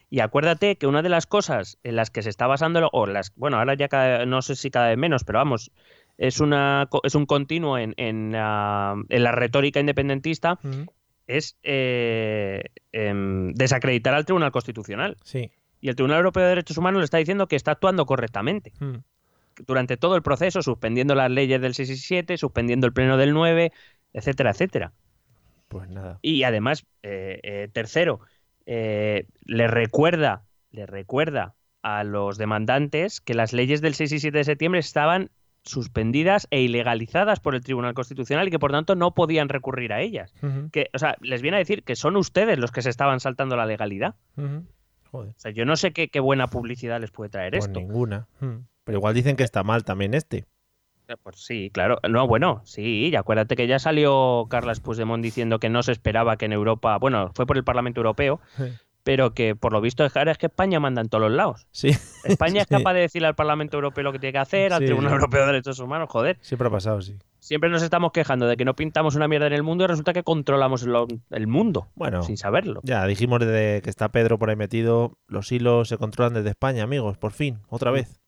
[0.09, 3.33] Y acuérdate que una de las cosas en las que se está basando, o las,
[3.35, 5.71] bueno, ahora ya cada- no sé si cada vez menos, pero vamos,
[6.17, 10.91] es, una, es un continuo en, en, en la retórica independentista, Ujú.
[11.27, 15.15] es eh, em, desacreditar al Tribunal Constitucional.
[15.23, 15.51] Sí.
[15.81, 19.03] Y el Tribunal Europeo de Derechos Humanos le está diciendo que está actuando correctamente Ujú.
[19.67, 23.71] durante todo el proceso, suspendiendo las leyes del 667, suspendiendo el pleno del 9,
[24.13, 24.91] etcétera, etcétera.
[25.67, 26.17] Pues nada.
[26.23, 28.21] Y además, eh, eh, tercero,
[28.71, 34.37] eh, le recuerda, le recuerda a los demandantes que las leyes del 6 y 7
[34.37, 35.31] de septiembre estaban
[35.63, 40.01] suspendidas e ilegalizadas por el Tribunal Constitucional y que por tanto no podían recurrir a
[40.01, 40.33] ellas.
[40.71, 43.55] Que, o sea, les viene a decir que son ustedes los que se estaban saltando
[43.57, 44.15] la legalidad.
[45.11, 45.31] Joder.
[45.31, 47.79] O sea, yo no sé qué, qué buena publicidad les puede traer Pues esto.
[47.79, 48.27] ninguna.
[48.41, 48.63] Ujú.
[48.83, 50.45] Pero igual dicen que está mal también este.
[51.23, 51.97] Pues sí, claro.
[52.07, 56.37] No, bueno, sí, y acuérdate que ya salió Carlas Puigdemont diciendo que no se esperaba
[56.37, 58.39] que en Europa, bueno, fue por el Parlamento Europeo,
[59.03, 61.31] pero que por lo visto es que ahora es que España manda en todos los
[61.31, 61.67] lados.
[61.71, 61.89] Sí,
[62.25, 65.13] España es capaz de decirle al Parlamento Europeo lo que tiene que hacer, al Tribunal.
[65.13, 66.37] Europeo de Derechos Humanos, joder.
[66.41, 67.17] siempre ha pasado, sí.
[67.39, 70.11] Siempre nos estamos quejando de que no pintamos una mierda en el mundo y resulta
[70.13, 72.81] que controlamos lo- el mundo Bueno, sin saberlo.
[72.83, 76.83] ya dijimos desde que está Pedro por ahí metido, los hilos se controlan desde España,
[76.83, 78.19] amigos, por fin, otra vez.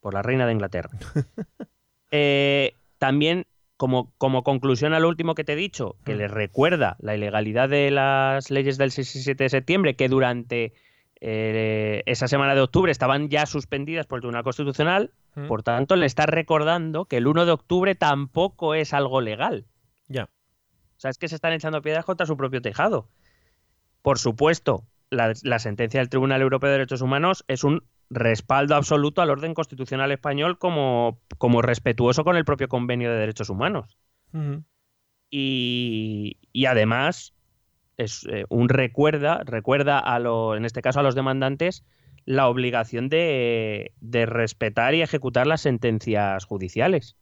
[0.00, 0.90] por la reina de Inglaterra.
[2.12, 3.46] Eh, también,
[3.76, 6.18] como, como conclusión al último que te he dicho, que Mm.
[6.18, 10.72] les recuerda la ilegalidad de las leyes del 6 y 7 de septiembre, que durante
[11.24, 15.46] eh, esa semana de octubre estaban ya suspendidas por el Tribunal Constitucional, Mm.
[15.46, 19.64] por tanto, le está recordando que el 1 de octubre tampoco es algo legal.
[20.08, 20.24] Ya.
[20.24, 23.08] O sea, es que se están echando piedras contra su propio tejado.
[24.02, 27.82] Por supuesto, la, la sentencia del Tribunal Europeo de Derechos Humanos es un
[28.14, 33.50] respaldo absoluto al orden constitucional español como, como respetuoso con el propio convenio de derechos
[33.50, 33.98] humanos.
[35.30, 37.34] Y, y además
[37.96, 41.84] es eh, un recuerda, recuerda a lo, en este caso a los demandantes,
[42.24, 47.16] la obligación de, de respetar y ejecutar las sentencias judiciales.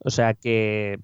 [0.00, 1.00] O sea que,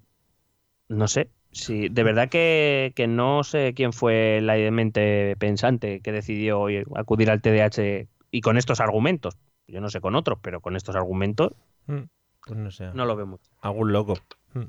[0.89, 6.11] no sé, Sí, de verdad que, que no sé quién fue la mente pensante que
[6.11, 9.37] decidió acudir al TDAH y con estos argumentos.
[9.69, 11.53] Yo no sé con otros, pero con estos argumentos
[11.87, 12.03] Mm,
[12.47, 12.91] Pues no sé.
[12.95, 13.41] no lo vemos.
[13.61, 14.15] Algún loco.
[14.55, 14.65] Mm,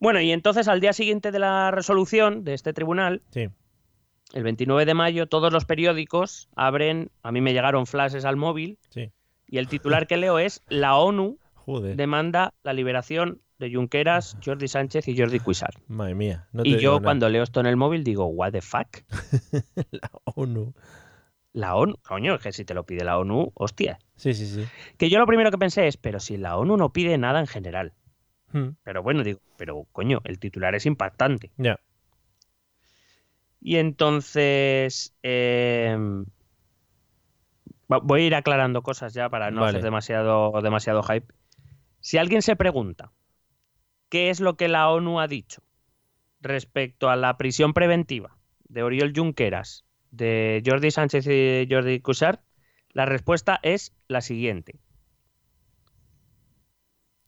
[0.00, 3.48] Bueno, y entonces al día siguiente de la resolución de este tribunal, Sí.
[4.32, 8.78] el 29 de mayo, todos los periódicos abren, a mí me llegaron flashes al móvil,
[8.90, 9.10] Sí.
[9.48, 11.96] y el titular que leo es La ONU Joder.
[11.96, 15.78] demanda la liberación de Junqueras, Jordi Sánchez y Jordi Cuixart.
[15.88, 16.46] Madre mía.
[16.52, 18.88] No te y yo cuando leo esto en el móvil digo, what the fuck?
[19.90, 20.74] La ONU.
[21.56, 23.98] La ONU, coño, es que si te lo pide la ONU, hostia.
[24.16, 24.66] Sí, sí, sí.
[24.98, 27.46] Que yo lo primero que pensé es, pero si la ONU no pide nada en
[27.46, 27.94] general.
[28.52, 31.52] Mm, Pero bueno, digo, pero coño, el titular es impactante.
[31.56, 31.80] Ya.
[33.58, 36.26] Y entonces em,
[37.88, 39.70] voy a ir aclarando cosas ya para no Vale.
[39.70, 41.32] hacer demasiado, demasiado hype.
[42.00, 43.12] Si alguien se pregunta
[44.10, 45.62] qué es lo que la ONU ha dicho
[46.42, 48.36] respecto a la prisión preventiva
[48.68, 52.40] de Oriol Junqueras, de Jordi Sánchez y Jordi Cuixart,
[52.92, 54.78] la respuesta es la siguiente.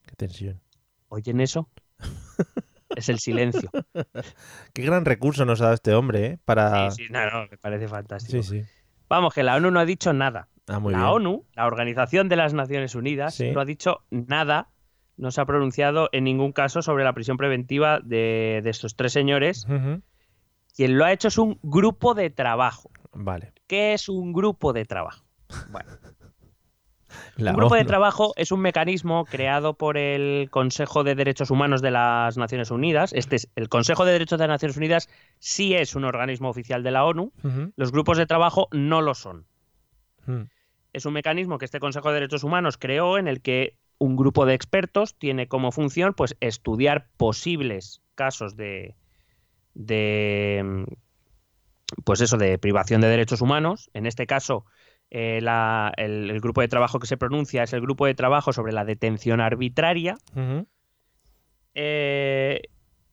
[0.05, 0.61] Qué tensión.
[1.09, 1.69] ¿Oyen eso?
[2.95, 3.69] es el silencio.
[4.73, 6.39] Qué gran recurso nos ha dado este hombre, ¿eh?
[6.45, 6.91] Para...
[6.91, 8.41] Sí, sí, no, no, me parece fantástico.
[8.43, 8.65] sí, sí.
[9.07, 10.49] Vamos, que la ONU no ha dicho nada.
[10.67, 11.09] Ah, muy la bien.
[11.11, 13.51] ONU, la Organización de las Naciones Unidas, Sí.
[13.51, 14.69] no ha dicho nada,
[15.17, 19.11] no se ha pronunciado en ningún caso sobre la prisión preventiva de, de estos tres
[19.11, 19.65] señores.
[20.75, 22.91] Quien lo ha hecho es un grupo de trabajo.
[23.13, 23.53] Vale.
[23.67, 25.25] ¿Qué es un grupo de trabajo?
[25.71, 25.89] Bueno,
[27.37, 31.81] La un grupo de trabajo es un mecanismo creado por el Consejo de Derechos Humanos
[31.81, 33.13] de las Naciones Unidas.
[33.13, 36.83] Este es el Consejo de Derechos de las Naciones Unidas sí es un organismo oficial
[36.83, 37.31] de la ONU.
[37.75, 39.45] Los grupos de trabajo no lo son.
[40.93, 44.45] Es un mecanismo que este Consejo de Derechos Humanos creó en el que un grupo
[44.45, 48.95] de expertos tiene como función pues estudiar posibles casos de
[49.79, 50.83] de mm,
[52.03, 53.89] pues eso de privación de derechos humanos.
[53.93, 54.65] En este caso
[55.09, 58.53] eh, la- el, el grupo de trabajo que se pronuncia es el grupo de trabajo
[58.53, 60.17] sobre la detención arbitraria.
[61.73, 62.61] Eh,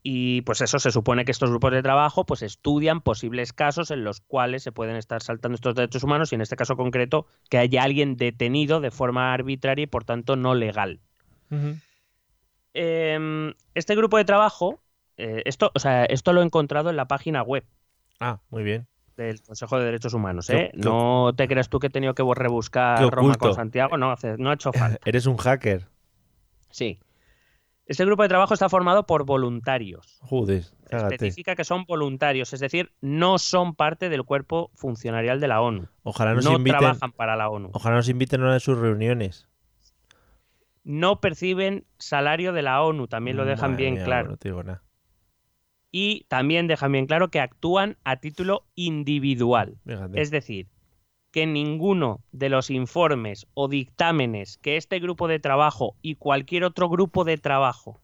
[0.03, 4.05] y pues eso se supone que estos grupos de trabajo pues estudian posibles casos en
[4.05, 7.59] los cuales se pueden estar saltando estos derechos humanos y en este caso concreto que
[7.59, 11.01] haya alguien detenido de forma arbitraria y por tanto no legal.
[12.75, 14.81] Eh, este grupo de trabajo,
[15.17, 17.65] eh, esto, o sea, esto lo he encontrado en la página web
[18.21, 18.87] Ah, muy bien.
[19.17, 20.49] del Consejo de Derechos Humanos.
[20.51, 20.71] ¿eh?
[20.73, 23.55] qué- No te creas tú que he tenido que rebuscar Roma con.
[23.55, 24.99] Santiago, no, hace- no ha hecho falta.
[25.09, 25.87] Eres un hacker.
[26.71, 27.01] Sí.
[27.87, 30.19] Este grupo de trabajo está formado por voluntarios.
[30.21, 31.15] Joder, cágate.
[31.15, 35.87] especifica que son voluntarios, es decir, no son parte del cuerpo funcionarial de la ONU.
[36.03, 36.81] Ojalá nos no inviten.
[36.81, 37.71] trabajan para la ONU.
[37.73, 39.49] Ojalá nos inviten a una de sus reuniones.
[40.85, 44.31] No perciben salario de la ONU, también lo dejan Madre bien mía, claro.
[44.31, 44.83] No te digo nada.
[45.99, 49.79] Y también dejan bien claro que actúan a título individual.
[49.87, 50.21] Fíjate.
[50.21, 50.67] Es decir,
[51.31, 56.91] que ninguno de los informes o dictámenes que este grupo de trabajo y cualquier otro
[56.91, 58.03] grupo de trabajo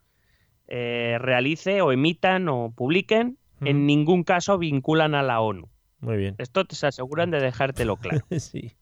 [0.68, 5.68] eh, realice o emitan o publiquen, en ningún caso vinculan a la ONU.
[6.00, 6.34] Muy bien.
[6.38, 8.24] Esto te se aseguran de dejártelo claro.
[8.38, 8.72] sí.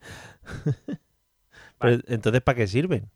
[1.81, 3.11] Pero, entonces, ¿para qué sirven?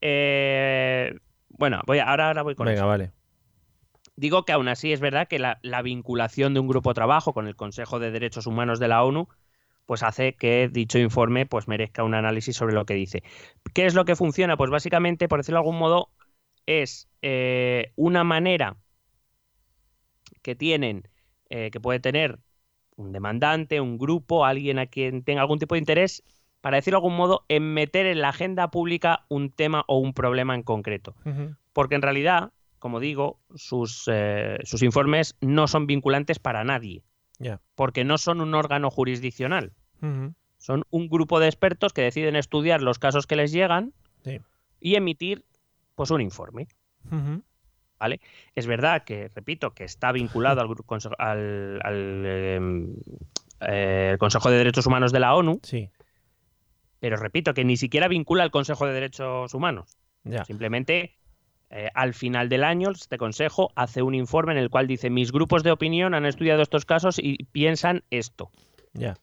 [0.00, 1.14] Eh,
[1.50, 2.88] bueno, voy a- ahora, ahora voy con Venga, eso.
[2.88, 3.12] vale.
[4.20, 7.32] Digo que aún así es verdad que la, la vinculación de un grupo de trabajo
[7.32, 9.28] con el Consejo de Derechos Humanos de la ONU
[9.86, 13.22] pues hace que dicho informe pues merezca un análisis sobre lo que dice.
[13.72, 14.58] ¿Qué es lo que funciona?
[14.58, 16.10] Pues básicamente, por decirlo de algún modo,
[16.66, 18.76] es eh, una manera
[20.42, 21.08] que tienen,
[21.48, 22.40] eh, que puede tener
[22.96, 26.22] un demandante, un grupo, alguien a quien tenga algún tipo de interés,
[26.60, 30.12] para decirlo de algún modo, en meter en la agenda pública un tema o un
[30.12, 31.16] problema en concreto
[31.72, 37.04] porque en realidad, como digo, sus, eh, sus informes no son vinculantes para nadie,
[37.38, 37.60] Ya.
[37.76, 39.72] porque no son un órgano jurisdiccional,
[40.58, 43.92] son un grupo de expertos que deciden estudiar los casos que les llegan
[44.24, 44.40] Sí.
[44.80, 45.44] y emitir
[45.94, 46.66] pues un informe.
[47.10, 47.42] Ujú.
[48.54, 50.68] Es verdad que, repito, que está vinculado al,
[51.18, 52.60] al- al, eh,
[53.60, 55.90] eh, Consejo de Derechos Humanos de la ONU, Sí.
[56.98, 59.98] pero repito que ni siquiera vincula al Consejo de Derechos Humanos.
[60.24, 60.44] Ya.
[60.46, 61.14] Simplemente
[61.70, 65.30] eh, al final del año este consejo hace un informe en el cual dice mis
[65.32, 68.50] grupos de opinión han estudiado estos casos y piensan esto
[68.92, 69.16] Ya.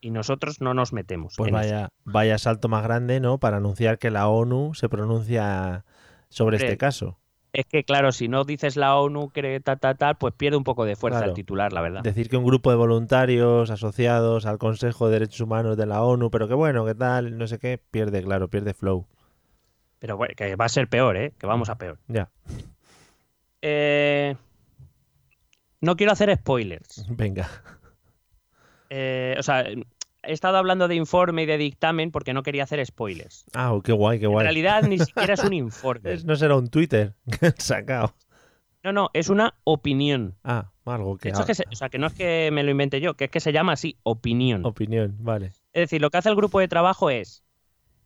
[0.00, 1.34] y nosotros no nos metemos.
[1.36, 3.38] Pues en vaya, vaya salto más grande, ¿no?
[3.38, 5.84] Para anunciar que la ONU se pronuncia
[6.28, 7.16] sobre este caso.
[7.52, 10.62] Es que claro, si no dices la ONU cree tal tal tal, pues pierde un
[10.64, 11.32] poco de fuerza Claro.
[11.32, 12.02] el titular, la verdad.
[12.02, 16.30] Decir que un grupo de voluntarios asociados al Consejo de Derechos Humanos de la ONU,
[16.30, 19.06] pero que bueno, que tal, no sé qué, pierde, claro, pierde flow.
[20.00, 21.32] Pero bueno, que va a ser peor, ¿eh?
[21.38, 21.98] Que vamos a peor.
[22.08, 22.28] Ya.
[23.62, 24.34] Eh,
[25.80, 27.06] no quiero hacer spoilers.
[27.10, 27.48] Venga.
[28.88, 29.84] Eh, o sea, he
[30.32, 33.44] estado hablando de informe y de dictamen porque no quería hacer spoilers.
[33.54, 34.40] Ah, qué guay, qué guay.
[34.40, 36.16] En realidad ni siquiera es un informe.
[36.24, 38.14] no será un Twitter que han sacado.
[38.82, 40.34] No, no, es una opinión.
[40.42, 41.28] Ah, algo que.
[41.28, 43.24] Hecho, es que se- o sea, que no es que me lo invente yo, que
[43.26, 44.64] es que se llama así, opinión.
[44.64, 45.48] Opinión, vale.
[45.74, 47.44] Es decir, lo que hace el grupo de trabajo es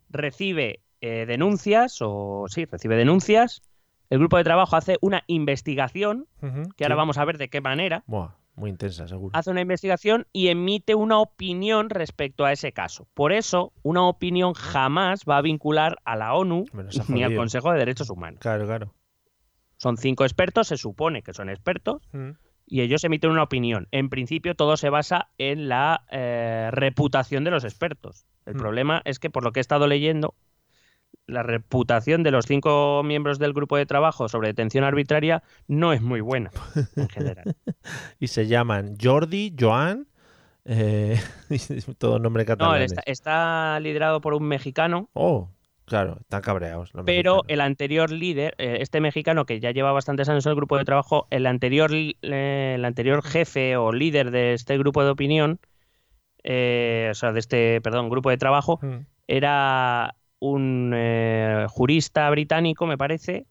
[0.09, 3.61] recibe eh, denuncias, o sí, recibe denuncias.
[4.09, 6.27] El grupo de trabajo hace una investigación,
[6.77, 8.03] que ahora vamos a ver de qué manera.
[8.05, 9.31] Buah, muy intensa, seguro.
[9.33, 13.07] Hace una investigación y emite una opinión respecto a ese caso.
[13.15, 16.65] Por eso, una opinión jamás va a vincular a la ONU
[17.09, 17.35] ni al.
[17.35, 18.39] Consejo de Derechos Humanos.
[18.41, 18.93] Claro, claro.
[19.77, 22.29] Son cinco expertos, se supone que son expertos, Mm.
[22.67, 23.87] y ellos emiten una opinión.
[23.91, 28.25] En principio todo se basa en la eh, reputación de los expertos.
[28.45, 28.57] El Mm.
[28.57, 30.33] problema es que por lo que he estado leyendo,
[31.27, 36.01] la reputación de los cinco miembros del grupo de trabajo sobre detención arbitraria no es
[36.01, 36.51] muy buena
[36.95, 37.55] en general.
[38.19, 40.07] Y se llaman Jordi, Joan,
[40.65, 41.19] eh,
[41.97, 42.75] todo nombre No, catalán.
[42.77, 45.49] él está, está liderado por un mexicano, Oh,
[45.85, 46.93] claro, están cabreados.
[46.93, 47.53] los pero mexicanos.
[47.53, 50.85] el anterior líder, eh, este mexicano que ya lleva bastantes años en el grupo de
[50.85, 55.59] trabajo, el anterior, eh, el anterior jefe o líder de este grupo de opinión,
[56.43, 59.05] eh, o sea, de este, perdón, grupo de trabajo, Mm.
[59.27, 63.45] era un eh, jurista británico, me parece,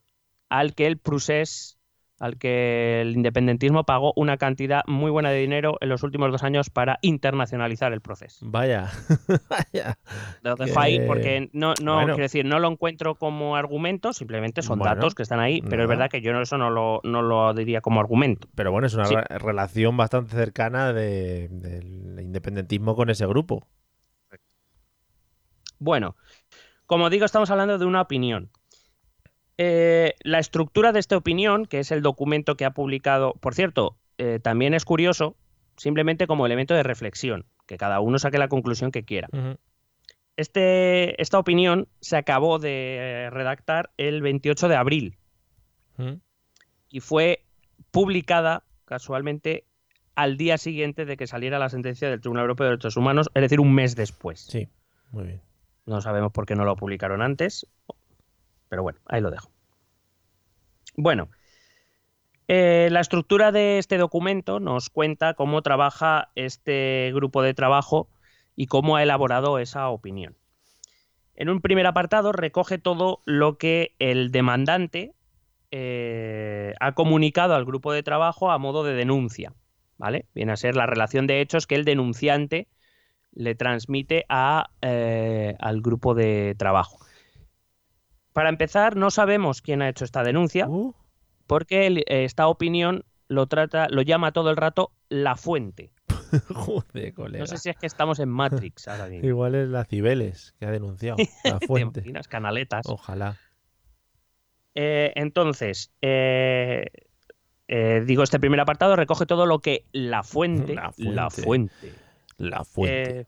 [0.49, 1.79] al que el procés,
[2.21, 6.43] al que el independentismo pagó una cantidad muy buena de dinero en los últimos dos
[6.45, 8.47] años para internacionalizar el proceso.
[8.49, 8.89] Vaya,
[9.51, 9.99] vaya.
[10.43, 12.15] Lo dejo ahí Que- porque no, no bueno.
[12.15, 15.83] quiero decir, no lo encuentro como argumento, simplemente son Bueno, datos que están ahí, pero
[15.83, 18.49] es verdad que yo eso no lo, no lo diría como argumento.
[18.55, 19.15] Pero bueno, es una Sí.
[19.31, 23.67] relación bastante cercana de- del independentismo con ese grupo.
[25.79, 26.17] Bueno,
[26.87, 28.51] como digo, estamos hablando de una opinión.
[29.57, 33.97] Eh, la estructura de esta opinión, que es el documento que ha publicado, por cierto,
[34.19, 35.37] eh, también es curioso,
[35.77, 39.29] simplemente como elemento de reflexión, que cada uno saque la conclusión que quiera.
[40.37, 45.19] Este, esta opinión se acabó de redactar el 28 de abril
[46.89, 47.45] y fue
[47.93, 49.65] publicada casualmente
[50.17, 53.43] al día siguiente de que saliera la sentencia del Tribunal Europeo de Derechos Humanos, es
[53.43, 54.41] decir, un mes después.
[54.41, 54.69] Sí,
[55.11, 55.41] muy bien.
[55.87, 57.67] No sabemos por qué no lo publicaron antes,
[58.69, 59.51] pero bueno, ahí lo dejo.
[60.97, 61.29] Bueno,
[62.49, 68.09] eh, la estructura de este documento nos cuenta cómo trabaja este grupo de trabajo
[68.57, 70.37] y cómo ha elaborado esa opinión.
[71.35, 75.15] En un primer apartado recoge todo lo que el demandante
[75.71, 79.53] eh, ha comunicado al grupo de trabajo a modo de denuncia.
[79.97, 80.27] ¿Vale?
[80.35, 82.69] Viene a ser la relación de hechos que el denunciante
[83.35, 86.99] le transmite a, eh, al grupo de trabajo.
[88.33, 90.93] Para empezar, no sabemos quién ha hecho esta denuncia, Uh,
[91.47, 95.93] porque el- esta opinión lo trata, lo llama todo el rato la fuente.
[96.55, 97.39] joder, colega.
[97.39, 99.29] No sé si es que estamos en Matrix ahora mismo.
[99.29, 102.01] Igual es la Cibeles que ha denunciado la ¿Te fuente.
[102.01, 102.29] imaginas?
[102.29, 102.87] canaletas.
[102.89, 103.37] Ojalá.
[104.75, 106.87] Eh, entonces, eh,
[107.69, 111.95] eh, digo, este primer apartado recoge todo lo que la fuente, La la fuente.
[112.39, 113.21] La fuente.
[113.21, 113.27] eh,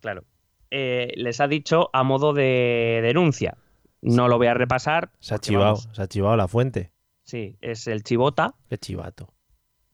[0.00, 0.24] claro,
[0.70, 3.56] eh, les ha dicho a modo de denuncia.
[4.00, 5.10] No lo voy a repasar.
[5.20, 6.92] se ha chivado, vamos, se ha chivado la fuente.
[7.24, 8.54] sí, es el chivota.
[8.68, 9.32] Qué chivato.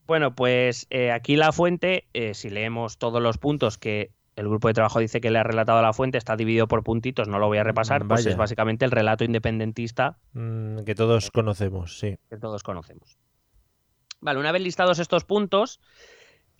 [0.06, 4.74] Bueno, pues eh, aquí la fuente, si leemos todos los puntos que el grupo de
[4.74, 7.48] trabajo dice que le ha relatado a la fuente, está dividido por puntitos, no lo
[7.48, 12.18] voy a repasar, pues es básicamente el relato independentista Mm, que todos conocemos, sí.
[12.30, 13.18] que todos conocemos.
[14.20, 15.80] Vale, una vez listados estos puntos,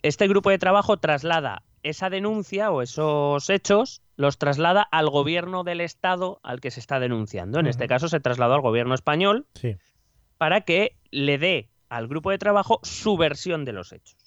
[0.01, 5.79] este grupo de trabajo traslada esa denuncia o esos hechos, los traslada al gobierno del
[5.79, 7.59] Estado al que se está denunciando.
[7.59, 9.77] En este caso se trasladó al gobierno español Sí.
[10.37, 14.17] para que le dé al grupo de trabajo su versión de los hechos.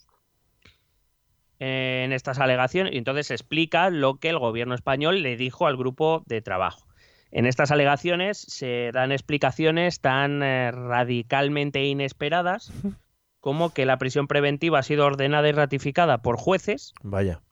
[1.59, 5.77] En estas alegaciones, y entonces se explica lo que el gobierno español le dijo al
[5.77, 6.89] grupo de trabajo.
[7.31, 12.73] En estas alegaciones se dan explicaciones tan eh, radicalmente inesperadas
[13.43, 17.43] como que la prisión preventiva ha sido ordenada y ratificada por jueces, Vaya.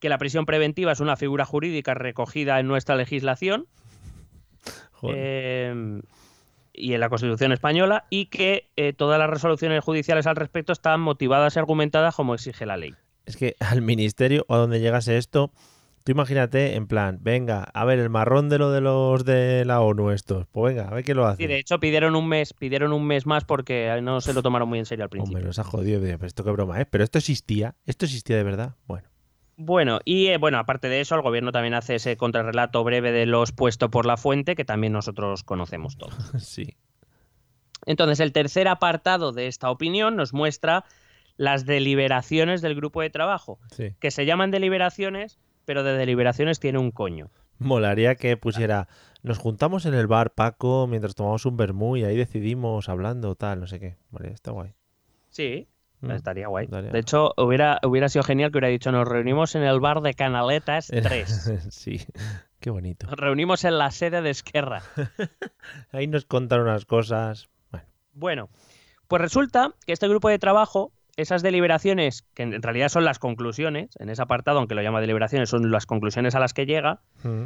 [0.00, 3.66] que la prisión preventiva es una figura jurídica recogida en nuestra legislación
[4.92, 5.16] Joder.
[5.18, 6.02] eh,
[6.74, 11.00] y en la Constitución española y que eh, todas las resoluciones judiciales al respecto están
[11.00, 12.94] motivadas y argumentadas como exige la ley.
[13.24, 15.52] Es que al ministerio o a donde llegase esto,
[16.04, 19.80] tú imagínate en plan, venga, a ver, el marrón de lo de los de la
[19.80, 20.46] ONU estos.
[20.52, 21.42] Pues venga, a ver qué lo hace.
[21.42, 24.68] Y de hecho pidieron un mes, pidieron un mes más porque no se lo tomaron
[24.68, 25.38] muy en serio al principio.
[25.38, 26.00] Hombre, nos ha jodido.
[26.00, 26.86] Pero esto qué broma es.
[26.86, 27.74] Pero esto existía.
[27.86, 28.76] Esto existía de verdad.
[28.86, 29.08] Bueno.
[29.56, 33.24] Bueno, y eh, bueno, aparte de eso, el gobierno también hace ese contrarrelato breve de
[33.24, 36.14] los puesto por la fuente, que también nosotros conocemos todos.
[36.38, 36.76] sí.
[37.86, 40.84] Entonces, el tercer apartado de esta opinión nos muestra
[41.36, 43.94] las deliberaciones del grupo de trabajo, Sí.
[44.00, 47.30] que se llaman deliberaciones, pero de deliberaciones tiene un coño.
[47.58, 48.88] Molaría que pusiera,
[49.22, 53.60] nos juntamos en el bar Paco mientras tomamos un vermú y ahí decidimos hablando, tal,
[53.60, 53.96] no sé qué.
[54.10, 54.74] Vale, está guay.
[55.30, 55.68] Sí,
[56.00, 56.10] Mm.
[56.10, 56.64] estaría guay.
[56.66, 60.02] Estaría- De hecho, hubiera, hubiera sido genial que hubiera dicho, nos reunimos en el bar
[60.02, 61.52] de Canaletas 3.
[61.70, 62.00] sí,
[62.60, 63.06] qué bonito.
[63.06, 64.82] Nos reunimos en la sede de Esquerra.
[65.92, 67.48] Ahí nos contan unas cosas.
[67.70, 68.48] Bueno, Bueno,
[69.08, 73.90] pues resulta que este grupo de trabajo, esas deliberaciones, que en realidad son las conclusiones,
[73.98, 77.44] en ese apartado, aunque lo llama deliberaciones, son las conclusiones a las que llega, mm,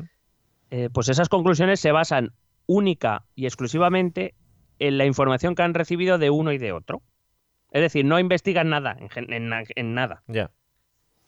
[0.71, 2.33] eh, pues esas conclusiones se basan
[2.67, 4.35] única y exclusivamente
[4.79, 7.03] en la información que han recibido de uno y de otro.
[7.71, 10.23] Es decir, no investigan nada, en, nada.
[10.27, 10.51] ya.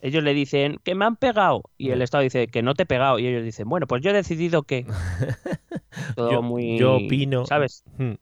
[0.03, 2.01] Ellos le dicen que me han pegado y el.
[2.01, 4.63] Estado dice que no te he pegado y ellos dicen, bueno, pues yo he decidido
[4.63, 4.87] que...
[6.17, 6.79] Todo Yo- muy...
[6.79, 7.85] yo opino- ¿Sabes?
[7.99, 8.13] Mm,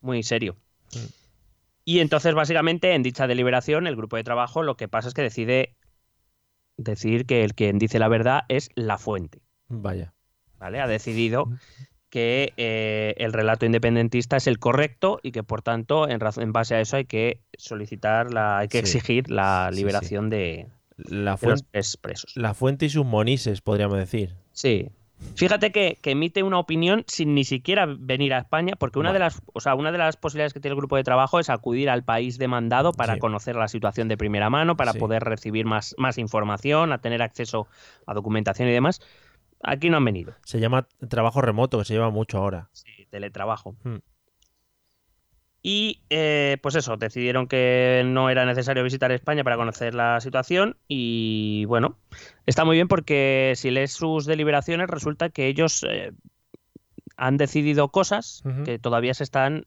[0.00, 0.56] Muy serio.
[0.94, 1.23] Mm.
[1.84, 5.22] Y entonces, básicamente, en dicha deliberación, el grupo de trabajo lo que pasa es que
[5.22, 5.76] decide
[6.76, 9.42] decir que el quien dice la verdad es la fuente.
[9.68, 10.14] Vaya.
[10.58, 10.80] ¿Vale?
[10.80, 11.50] Ha decidido
[12.10, 16.74] que eh, el relato independentista es el correcto y que, por tanto, en, en base
[16.76, 18.98] a eso hay que solicitar, la, hay que Sí.
[18.98, 19.80] exigir la Sí, sí.
[19.82, 22.32] liberación de, La, de fuen- los presos.
[22.36, 24.36] la fuente y sus monises, podríamos decir.
[24.52, 24.88] Sí.
[25.36, 29.18] Fíjate que, que emite una opinión sin ni siquiera venir a España, porque una de
[29.18, 31.90] las, o sea, una de las posibilidades que tiene el grupo de trabajo es acudir
[31.90, 33.18] al país demandado para Sí.
[33.18, 34.98] conocer la situación de primera mano, para Sí.
[34.98, 37.66] poder recibir más, más información, a tener acceso
[38.06, 39.00] a documentación y demás.
[39.62, 40.34] Aquí no han venido.
[40.44, 42.68] Se llama trabajo remoto, que se lleva mucho ahora.
[42.72, 43.74] Sí, teletrabajo.
[43.82, 43.96] Hmm.
[45.66, 50.76] Y eh, pues eso, decidieron que no era necesario visitar España para conocer la situación
[50.88, 51.96] y bueno,
[52.44, 56.12] está muy bien porque si lees sus deliberaciones resulta que ellos eh,
[57.16, 59.64] han decidido cosas que todavía se están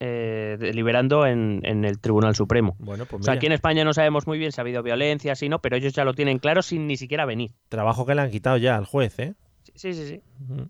[0.00, 2.74] eh, deliberando en, en el Tribunal Supremo.
[2.80, 5.36] Bueno, pues O sea, aquí en España no sabemos muy bien si ha habido violencia,
[5.36, 7.52] si no, pero ellos ya lo tienen claro sin ni siquiera venir.
[7.68, 9.34] trabajo que le han quitado ya al juez, ¿eh?
[9.76, 10.22] Sí, sí, sí.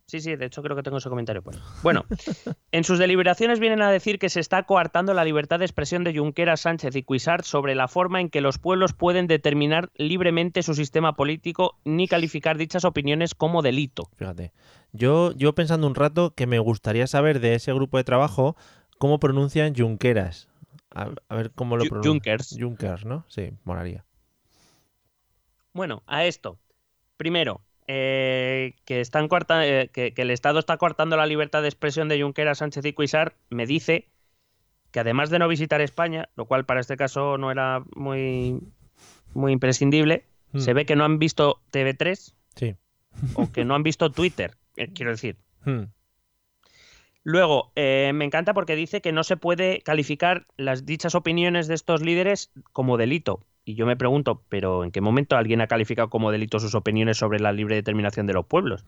[0.07, 1.59] Sí, sí, de hecho creo que tengo ese comentario ahí.
[1.83, 2.05] Bueno,
[2.73, 6.17] en sus deliberaciones vienen a decir que se está coartando la libertad de expresión de
[6.17, 10.75] Junqueras, Sánchez y Cuisart sobre la forma en que los pueblos pueden determinar libremente su
[10.75, 14.11] sistema político ni calificar dichas opiniones como delito.
[14.17, 14.53] Fíjate.
[14.93, 18.57] Yo, yo pensando un rato que me gustaría saber de ese grupo de trabajo
[18.99, 20.49] cómo pronuncian Junqueras.
[20.95, 22.15] A, a ver cómo lo pronuncian.
[22.15, 22.57] Junkers.
[22.59, 23.25] Junkers, ¿no?
[23.29, 24.05] Sí, molaría.
[25.73, 26.59] Bueno, a esto.
[27.19, 29.29] Primero, eh, que, están
[29.63, 32.93] eh, que, que el Estado está cortando la libertad de expresión de Junqueras, Sánchez y
[32.93, 34.09] Cuisart, me dice
[34.91, 38.61] que además de no visitar España, lo cual para este caso no era muy,
[39.35, 40.61] muy imprescindible, Hmm.
[40.61, 42.77] se ve que no han visto TV3 Sí.
[43.35, 45.37] o que no han visto Twitter, eh, quiero decir.
[45.65, 45.85] Hmm.
[47.23, 51.75] Luego, eh, me encanta porque dice que no se puede calificar las dichas opiniones de
[51.75, 53.45] estos líderes como delito.
[53.69, 57.19] Y yo me pregunto, ¿pero en qué momento alguien ha calificado como delito sus opiniones
[57.19, 58.85] sobre la libre determinación de los pueblos?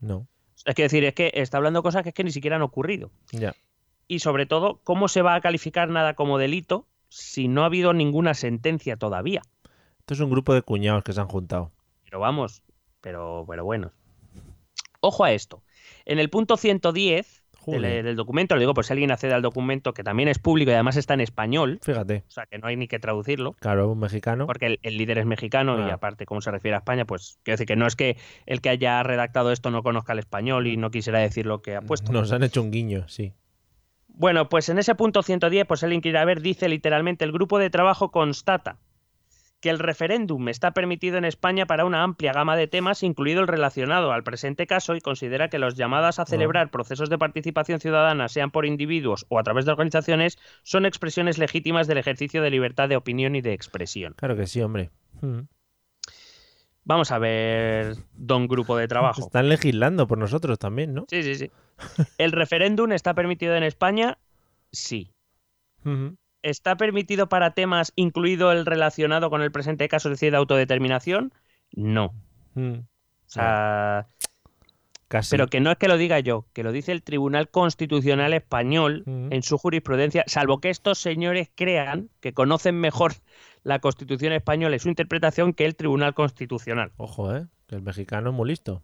[0.00, 0.26] No.
[0.66, 3.12] Es que decir, es que está hablando cosas que es que ni siquiera han ocurrido.
[3.30, 3.54] Ya.
[4.08, 7.92] Y sobre todo, ¿cómo se va a calificar nada como delito si no ha habido
[7.92, 9.42] ninguna sentencia todavía?
[10.00, 11.70] Esto es un grupo de cuñados que se han juntado.
[12.02, 12.64] Pero vamos,
[13.00, 13.92] pero, pero bueno.
[14.98, 15.62] Ojo a esto.
[16.04, 18.04] En el punto 110 del, Joder.
[18.04, 20.74] del documento, lo digo por si alguien accede al documento, que también es público y
[20.74, 22.24] además está en español, Fíjate.
[22.28, 24.46] o sea que no hay ni que traducirlo, Claro, un mexicano.
[24.46, 25.94] porque el, el líder es mexicano y Ah.
[25.94, 28.70] aparte, cómo se refiere a España, pues quiero decir que no es que el que
[28.70, 32.12] haya redactado esto no conozca el español y no quisiera decir lo que ha puesto.
[32.12, 33.32] Nos han hecho un guiño, sí.
[34.08, 37.70] Bueno, pues en ese punto 110, pues alguien quiere ver, dice literalmente, el grupo de
[37.70, 38.76] trabajo constata
[39.60, 43.48] que el referéndum está permitido en España para una amplia gama de temas, incluido el
[43.48, 48.28] relacionado al presente caso, y considera que los llamadas a celebrar procesos de participación ciudadana,
[48.28, 52.88] sean por individuos o a través de organizaciones, son expresiones legítimas del ejercicio de libertad
[52.88, 54.14] de opinión y de expresión.
[54.16, 54.90] Claro que sí, hombre.
[56.84, 59.20] Vamos a ver, don grupo de trabajo.
[59.20, 61.04] Están legislando por nosotros también, ¿no?
[61.08, 61.50] Sí, sí, sí.
[62.18, 64.18] ¿El referéndum está permitido en España?
[64.72, 65.12] Sí.
[66.42, 71.32] ¿Está permitido para temas incluido el relacionado con el presente caso, decir, de autodeterminación?
[71.72, 72.14] No.
[72.54, 72.80] Hmm.
[72.80, 74.06] O sea,
[75.08, 75.30] Casi.
[75.30, 79.02] pero que no es que lo diga yo, que lo dice el Tribunal Constitucional Español
[79.06, 79.28] Ujú.
[79.30, 83.12] en su jurisprudencia, salvo que estos señores crean que conocen mejor
[83.62, 86.92] la Constitución española y su interpretación que el Tribunal Constitucional.
[86.96, 87.46] Ojo, ¿eh?
[87.66, 88.82] Que el mexicano es muy listo.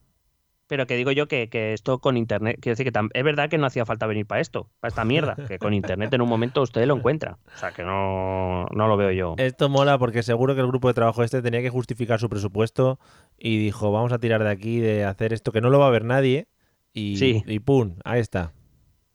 [0.69, 3.57] Pero que digo yo que, que esto con internet, quiero decir que es verdad que
[3.57, 6.61] no hacía falta venir para esto, para esta mierda, que con internet en un momento
[6.62, 7.39] usted lo encuentra.
[7.55, 9.35] O sea que no, no lo veo yo.
[9.39, 12.99] Esto mola porque seguro que el grupo de trabajo este tenía que justificar su presupuesto
[13.39, 15.91] y dijo, vamos a tirar de aquí, de hacer esto que no lo va a
[15.91, 16.49] ver nadie.
[16.93, 17.45] Y, Sí.
[17.47, 17.97] y ¡pum!
[18.05, 18.53] Ahí está.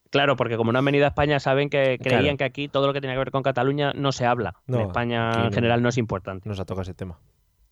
[0.10, 2.38] Claro, porque como no han venido a España, saben que creían Claro.
[2.38, 4.56] que aquí todo lo que tiene que ver con Cataluña no se habla.
[4.68, 5.52] No, en España en no.
[5.52, 6.47] general no es importante.
[6.47, 7.20] Nos ha tocado ese tema.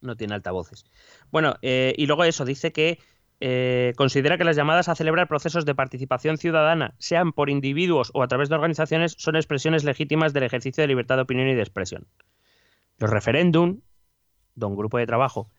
[0.02, 0.86] no tiene altavoces.
[1.30, 3.00] Bueno, eh, y luego eso, dice que
[3.42, 8.24] eh, considera que las llamadas a celebrar procesos de participación ciudadana, sean por individuos o
[8.24, 11.62] a través de organizaciones, son expresiones legítimas del ejercicio de libertad de opinión y de
[11.62, 12.08] expresión.
[12.98, 13.80] Los referéndum,
[14.56, 15.50] don grupo de trabajo,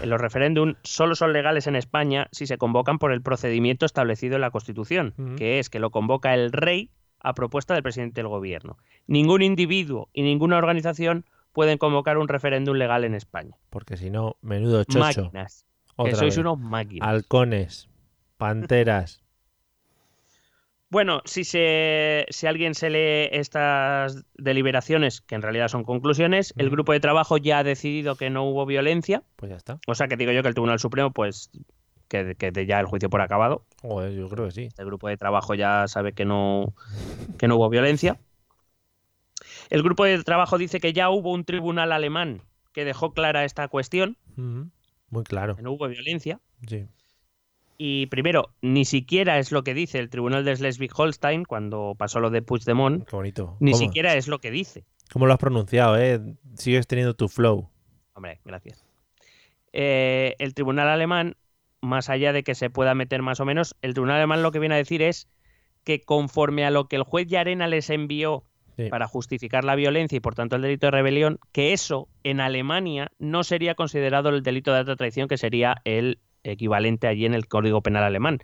[0.00, 4.36] eh, los referéndum solo son legales en España si se convocan por el procedimiento establecido
[4.36, 8.28] en la Constitución, que es que lo convoca el rey a propuesta del presidente del
[8.28, 8.78] gobierno.
[9.06, 13.56] Ningún individuo y ninguna organización pueden convocar un referéndum legal en España.
[13.70, 15.24] Porque si no, menudo chocho.
[15.24, 15.66] Máquinas.
[16.04, 16.38] Que sois vez.
[16.38, 17.08] unos máquinas.
[17.08, 17.88] Halcones,
[18.36, 19.22] panteras.
[20.90, 26.70] Bueno, si, se, si alguien se lee estas deliberaciones, que en realidad son conclusiones, el
[26.70, 29.22] grupo de trabajo ya ha decidido que no hubo violencia.
[29.36, 29.80] Pues ya está.
[29.86, 31.50] O sea que digo yo que el Tribunal Supremo, pues,
[32.08, 33.66] que, que ya el juicio por acabado.
[33.82, 34.68] Joder, yo creo que sí.
[34.78, 36.72] El grupo de trabajo ya sabe que no,
[37.38, 38.18] que no hubo violencia.
[39.68, 42.40] El grupo de trabajo dice que ya hubo un tribunal alemán
[42.72, 44.16] que dejó clara esta cuestión.
[45.10, 45.56] Muy claro.
[45.60, 46.40] no hubo violencia.
[46.66, 46.86] Sí.
[47.80, 52.30] Y primero, ni siquiera es lo que dice el tribunal de Schleswig-Holstein cuando pasó lo
[52.30, 53.56] de Puigdemont, Qué bonito.
[53.60, 54.84] ni ¿Cómo, siquiera es lo que dice.
[55.12, 56.20] ¿Cómo lo has pronunciado, eh?
[56.54, 57.70] Sigues teniendo tu flow.
[58.14, 58.84] Hombre, gracias.
[59.72, 61.36] Eh, el tribunal alemán,
[61.80, 64.58] más allá de que se pueda meter más o menos, el tribunal alemán lo que
[64.58, 65.28] viene a decir es
[65.84, 68.42] que conforme a lo que el juez Yarena les envió
[68.78, 68.88] Sí.
[68.90, 73.10] para justificar la violencia y por tanto el delito de rebelión, que eso en Alemania
[73.18, 77.48] no sería considerado el delito de alta traición, que sería el equivalente allí en el
[77.48, 78.38] Código Penal alemán.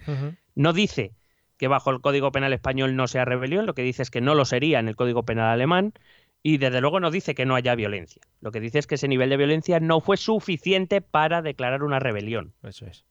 [0.56, 1.12] No dice
[1.56, 4.34] que bajo el Código Penal español no sea rebelión, lo que dice es que no
[4.34, 5.92] lo sería en el Código Penal alemán
[6.42, 8.20] y desde luego no dice que no haya violencia.
[8.40, 12.00] Lo que dice es que ese nivel de violencia no fue suficiente para declarar una
[12.00, 13.04] rebelión, Eso es.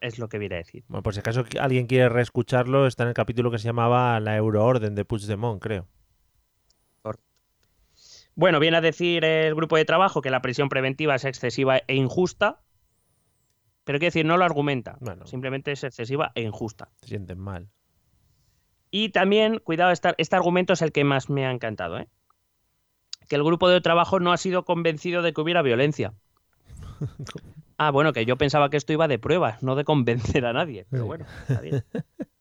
[0.00, 0.82] es lo que viene a decir.
[0.88, 4.34] Bueno, por si acaso alguien quiere reescucharlo, está en el capítulo que se llamaba La
[4.34, 5.86] Euroorden de Puigdemont, creo.
[8.40, 11.94] Bueno, viene a decir el grupo de trabajo que la prisión preventiva es excesiva e
[11.94, 12.62] injusta,
[13.84, 15.26] pero quiere decir, no lo argumenta, Bueno.
[15.26, 16.88] simplemente es excesiva e injusta.
[17.02, 17.68] Se sienten mal.
[18.90, 22.08] Y también, cuidado, esta- este argumento es el que más me ha encantado, ¿eh?
[23.28, 26.14] que el grupo de trabajo no ha sido convencido de que hubiera violencia.
[27.76, 30.86] Ah, bueno, que yo pensaba que esto iba de pruebas, no de convencer a nadie,
[30.90, 31.82] pero bueno, está bien.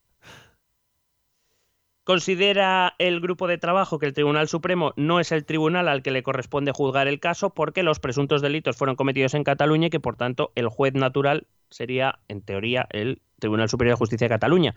[2.09, 6.09] Considera el grupo de trabajo que el Tribunal Supremo no es el tribunal al que
[6.09, 9.99] le corresponde juzgar el caso porque los presuntos delitos fueron cometidos en Cataluña y que
[9.99, 14.73] por tanto el juez natural sería, en teoría, el Tribunal Superior de Justicia de Cataluña.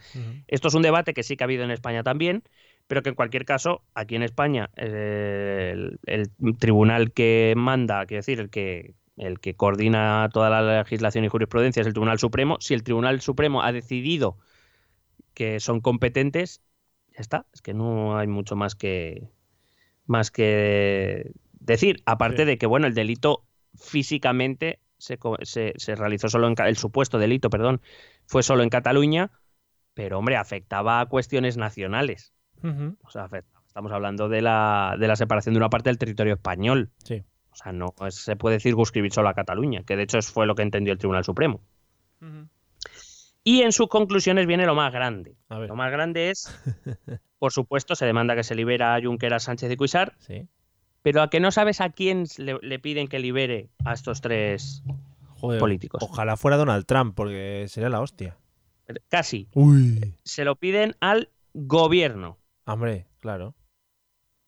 [0.47, 2.43] Esto es un debate que sí que ha habido en España también,
[2.87, 6.28] pero que en cualquier caso, aquí en España, el, el
[6.59, 11.80] tribunal que manda, quiero decir, el que, el que coordina toda la legislación y jurisprudencia
[11.80, 12.59] es el Tribunal Supremo.
[12.61, 14.37] Si el Tribunal Supremo ha decidido
[15.33, 16.61] que son competentes,
[17.14, 17.46] ya está.
[17.52, 19.28] Es que no hay mucho más que,
[20.06, 22.02] más que decir.
[22.06, 22.44] Aparte Sí.
[22.46, 23.44] de que, bueno, el delito
[23.74, 27.80] físicamente se, se- se realizó solo en el supuesto delito, perdón,
[28.26, 29.30] fue solo en Cataluña,
[29.94, 32.32] pero hombre, afectaba a cuestiones nacionales.
[33.02, 33.28] O sea,
[33.66, 36.90] estamos hablando de la, de la separación de una parte del territorio español.
[37.04, 37.22] Sí.
[37.50, 40.62] O sea, no se puede circunscribir solo a Cataluña, que de hecho fue lo que
[40.62, 41.60] entendió el Tribunal Supremo.
[43.45, 45.36] Y en sus conclusiones viene lo más grande.
[45.49, 45.68] A ver.
[45.68, 46.55] Lo más grande es,
[47.38, 50.49] por supuesto, se demanda que se libera a Junqueras, Sánchez y Cuisar, Sí.
[51.03, 54.82] pero a que no sabes a quién le, le piden que libere a estos tres
[55.40, 56.01] Joder, políticos.
[56.05, 58.36] Ojalá fuera Donald Trump, porque sería la hostia.
[59.09, 59.49] Casi.
[59.55, 60.14] Uy.
[60.22, 62.38] Se lo piden al gobierno.
[62.64, 63.55] Hombre, claro.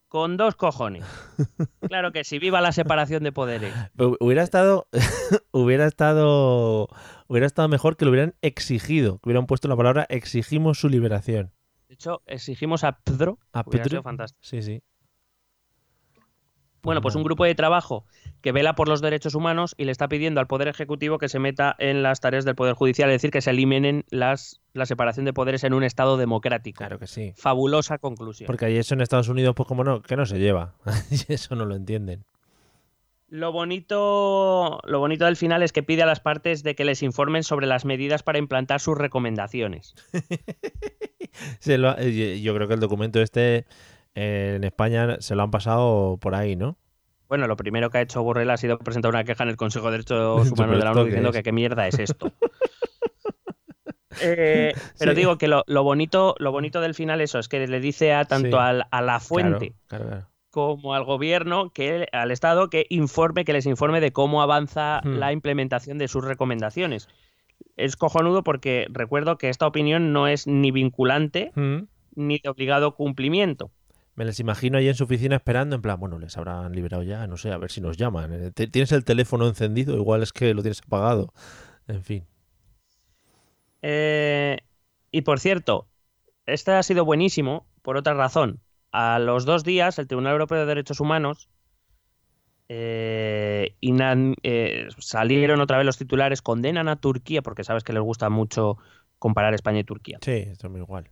[0.08, 1.04] Con dos cojones.
[1.88, 3.74] Claro que sí, viva la separación de poderes.
[3.96, 4.86] Hu- Hubiera estado.
[5.52, 6.88] hubiera estado.
[7.34, 9.18] Hubiera estado mejor que lo hubieran exigido.
[9.18, 11.50] Que hubieran puesto la palabra exigimos su liberación.
[11.88, 13.40] De hecho, exigimos a Pedro.
[13.52, 14.04] A Pedro.
[14.04, 14.38] fantástico.
[14.40, 14.84] Sí, sí.
[16.84, 17.22] Bueno, pues nada.
[17.22, 18.04] un grupo de trabajo
[18.40, 21.40] que vela por los derechos humanos y le está pidiendo al Poder Ejecutivo que se
[21.40, 25.24] meta en las tareas del Poder Judicial, es decir, que se eliminen las, la separación
[25.24, 26.78] de poderes en un Estado democrático.
[26.78, 27.32] Claro que sí.
[27.36, 28.46] Fabulosa conclusión.
[28.46, 30.76] Porque ahí eso en Estados Unidos, pues como no, que no se lleva.
[31.26, 32.24] Eso no lo entienden.
[33.28, 37.02] Lo bonito, lo bonito del final es que pide a las partes de que les
[37.02, 39.94] informen sobre las medidas para implantar sus recomendaciones.
[41.58, 43.66] Se lo ha- eh, yo creo que el documento este
[44.14, 46.76] eh, en España se lo han pasado por ahí, ¿no?
[47.26, 49.86] Bueno, lo primero que ha hecho Borrell ha sido presentar una queja en el Consejo
[49.86, 51.36] de Derechos Humanos de la ¿esto ONU diciendo es?
[51.36, 52.30] que qué mierda es esto.
[54.20, 55.16] Eh, pero Sí.
[55.16, 58.24] digo que lo, lo bonito, lo bonito del final eso es que le dice a
[58.24, 58.54] tanto Sí.
[58.56, 60.28] al- a la fuente Claro, claro, claro.
[60.54, 65.16] Como al gobierno, que al Estado, que informe, que les informe de cómo avanza Hmm.
[65.16, 67.08] la implementación de sus recomendaciones.
[67.76, 72.94] Es cojonudo porque recuerdo que esta opinión no es ni vinculante Mm, ni de obligado
[72.94, 73.72] cumplimiento.
[74.14, 77.26] Me les imagino ahí en su oficina esperando, en plan, bueno, les habrán liberado ya,
[77.26, 78.32] no sé, a ver si nos llaman.
[78.32, 81.32] Eh, Tienes el teléfono encendido, igual es que lo tienes apagado.
[81.88, 82.24] En fin.
[83.82, 84.58] Eh,
[85.10, 85.88] y por cierto,
[86.46, 88.60] este ha sido buenísimo por otra razón.
[88.96, 91.48] A los dos días, el Tribunal Europeo de Derechos Humanos
[92.68, 98.02] eh, inan- eh, salieron otra vez los titulares, condenan a Turquía, porque sabes que les
[98.02, 98.78] gusta mucho
[99.18, 100.18] comparar España y Turquía.
[100.22, 101.10] Sí, esto es muy igual.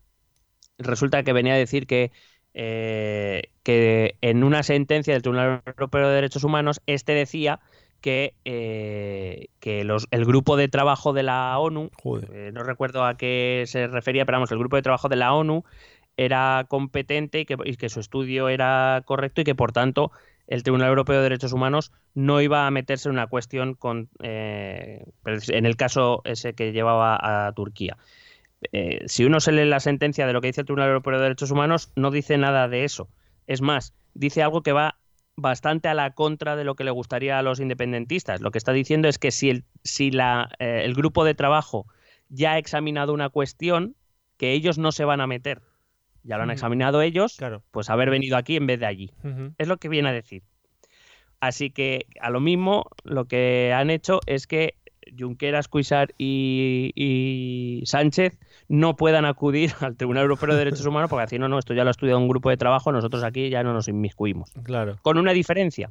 [0.79, 2.13] Resulta que venía a decir que,
[2.55, 7.59] eh, que en una sentencia del Tribunal Europeo de Derechos Humanos, este decía
[8.01, 11.91] que, eh, que los, el grupo de trabajo de la ONU
[12.33, 15.35] eh, no recuerdo a qué se refería, pero vamos, el grupo de trabajo de la
[15.35, 15.65] ONU
[16.17, 20.13] era competente y que, su estudio era correcto y que por tanto
[20.47, 25.05] el Tribunal Europeo de Derechos Humanos no iba a meterse en una cuestión con, eh,
[25.25, 27.97] en el caso ese que llevaba a Turquía.
[28.73, 31.23] Eh, si uno se lee la sentencia de lo que dice el Tribunal Europeo de
[31.23, 33.09] Derechos Humanos, no dice nada de eso.
[33.47, 34.99] Es más, dice algo que va
[35.37, 38.41] bastante a la contra de lo que le gustaría a los independentistas.
[38.41, 41.87] Lo que está diciendo es que si la, eh, el grupo de trabajo
[42.29, 43.97] ya ha examinado una cuestión,
[44.37, 45.63] que ellos no se van a meter.
[46.25, 47.63] Ya lo han examinado ellos, Claro.
[47.71, 49.11] pues haber venido aquí en vez de allí.
[49.59, 50.43] Es lo que viene a decir.
[51.41, 54.77] Así que a lo mismo, lo que han hecho es que
[55.19, 61.23] Junqueras, Cuisar y, y Sánchez no puedan acudir al Tribunal Europeo de Derechos Humanos porque
[61.23, 63.65] decir, no, no, esto ya lo ha estudiado un grupo de trabajo, nosotros aquí ya
[63.65, 64.53] no nos inmiscuimos.
[64.63, 64.99] Claro.
[65.03, 65.91] Con una diferencia,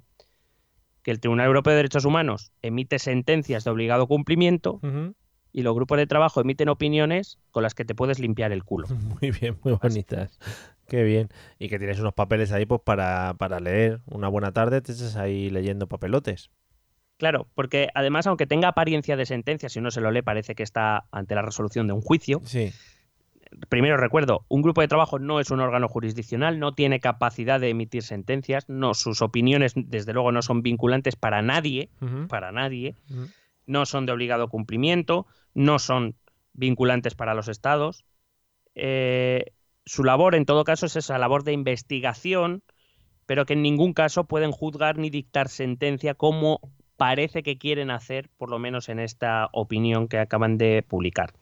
[1.03, 4.79] que el Tribunal Europeo de Derechos Humanos emite sentencias de obligado cumplimiento.
[5.53, 8.87] Y los grupos de trabajo emiten opiniones con las que te puedes limpiar el culo.
[9.21, 10.39] Muy bien, muy bonitas.
[10.87, 11.29] Qué bien.
[11.57, 14.01] Y que tienes unos papeles ahí pues para, para leer.
[14.07, 16.49] Una buena tarde te estás ahí leyendo papelotes.
[17.17, 20.63] Claro, porque además, aunque tenga apariencia de sentencia, si uno se lo lee, parece que
[20.63, 22.41] está ante la resolución de un juicio.
[22.43, 22.73] Sí.
[23.69, 27.69] Primero recuerdo, un grupo de trabajo no es un órgano jurisdiccional, no tiene capacidad de
[27.69, 31.89] emitir sentencias, no, sus opiniones, desde luego, no son vinculantes para nadie,
[32.27, 32.95] para nadie.
[33.71, 36.15] No son de obligado cumplimiento, no son
[36.53, 38.03] vinculantes para los estados.
[38.75, 39.53] Eh,
[39.85, 42.63] su labor, en todo caso, es esa labor de investigación,
[43.25, 46.59] pero que en ningún caso pueden juzgar ni dictar sentencia como
[46.97, 51.33] parece que quieren hacer, por lo menos en esta opinión que acaban de publicar.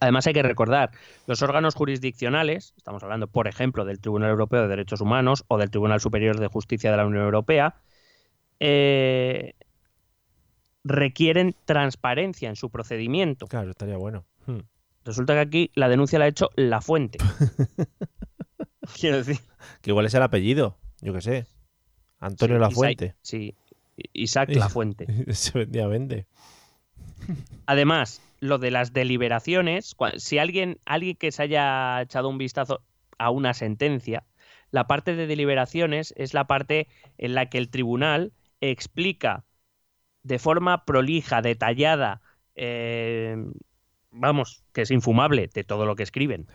[0.00, 0.92] Además hay que recordar,
[1.26, 5.70] los órganos jurisdiccionales, estamos hablando por ejemplo del Tribunal Europeo de Derechos Humanos o del
[5.70, 7.74] Tribunal Superior de Justicia de la Unión Europea,
[8.60, 9.54] eh,
[10.88, 13.46] requieren transparencia en su procedimiento.
[13.46, 14.24] Claro, estaría bueno.
[14.46, 14.60] Hmm.
[15.04, 17.18] Resulta que aquí la denuncia la ha hecho la fuente.
[18.98, 19.38] Quiero decir,
[19.82, 21.46] Que igual es el apellido, yo qué sé.
[22.20, 23.14] Antonio sí, La Isaac- Fuente.
[23.22, 23.54] Sí,
[24.12, 25.06] Isaac La Fuente.
[25.26, 26.26] Efectivamente.
[27.66, 32.82] Además, lo de las deliberaciones, si alguien, alguien que se haya echado un vistazo
[33.18, 34.24] a una sentencia,
[34.70, 39.44] la parte de deliberaciones es la parte en la que el tribunal explica
[40.28, 42.20] de forma prolija, detallada,
[42.54, 43.36] eh,
[44.10, 46.46] vamos, que es infumable de todo lo que escriben,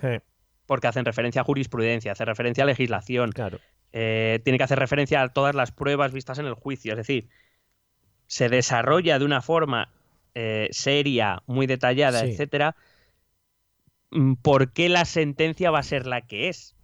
[0.65, 3.59] porque hacen referencia a jurisprudencia, hacen referencia a legislación, claro.
[3.91, 6.93] eh, tiene que hacer referencia a todas las pruebas vistas en el juicio.
[6.93, 7.29] Es decir,
[8.27, 9.89] se desarrolla de una forma
[10.35, 12.27] eh, seria, muy detallada, Sí.
[12.31, 12.75] etcétera,
[14.11, 16.75] mm, por qué la sentencia va a ser la que es.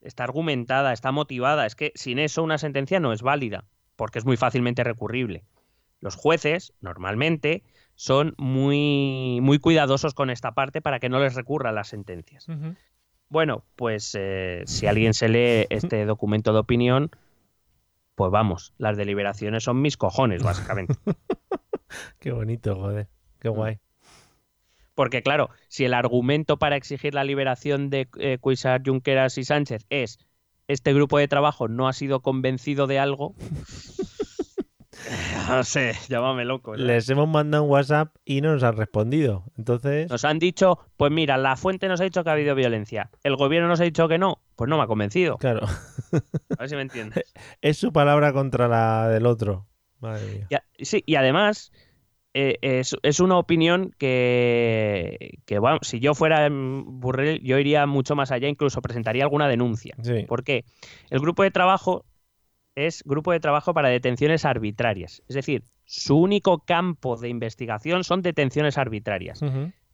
[0.00, 1.66] Está argumentada, está motivada.
[1.66, 3.64] Es que sin eso una sentencia no es válida,
[3.96, 5.44] porque es muy fácilmente recurrible.
[6.00, 7.62] Los jueces, normalmente,
[7.94, 12.46] son muy, muy cuidadosos con esta parte para que no les recurran las sentencias.
[13.28, 17.10] Bueno, pues eh, si alguien se lee este documento de opinión,
[18.14, 20.94] pues vamos, las deliberaciones son mis cojones, básicamente.
[22.20, 23.08] Qué bonito, joder.
[23.40, 23.78] Qué guay.
[24.94, 29.84] Porque claro, si el argumento para exigir la liberación de eh, Cuixart, Junqueras y Sánchez
[29.90, 30.18] es
[30.68, 33.34] este grupo de trabajo no ha sido convencido de algo,
[35.56, 36.72] no sé, llámame loco.
[36.72, 36.86] ¿sabes?
[36.86, 39.44] Les hemos mandado un WhatsApp y no nos han respondido.
[39.56, 43.10] Entonces, Nos han dicho, pues mira, la fuente nos ha dicho que ha habido violencia.
[43.22, 45.38] El gobierno nos ha dicho que no, pues no me ha convencido.
[45.38, 47.24] claro, A ver si me entiendes.
[47.60, 49.66] es su palabra contra la del otro.
[50.00, 50.46] Madre mía.
[50.50, 51.72] Y a- sí, y además
[52.34, 58.14] eh, es, es una opinión que, que, bueno, si yo fuera Burrell, yo iría mucho
[58.14, 59.94] más allá, incluso presentaría alguna denuncia.
[60.02, 60.24] Sí.
[60.26, 60.64] ¿Por qué?
[61.10, 62.04] El grupo de trabajo
[62.76, 65.22] es grupo de trabajo para detenciones arbitrarias.
[65.28, 69.40] Es decir, su único campo de investigación son detenciones arbitrarias.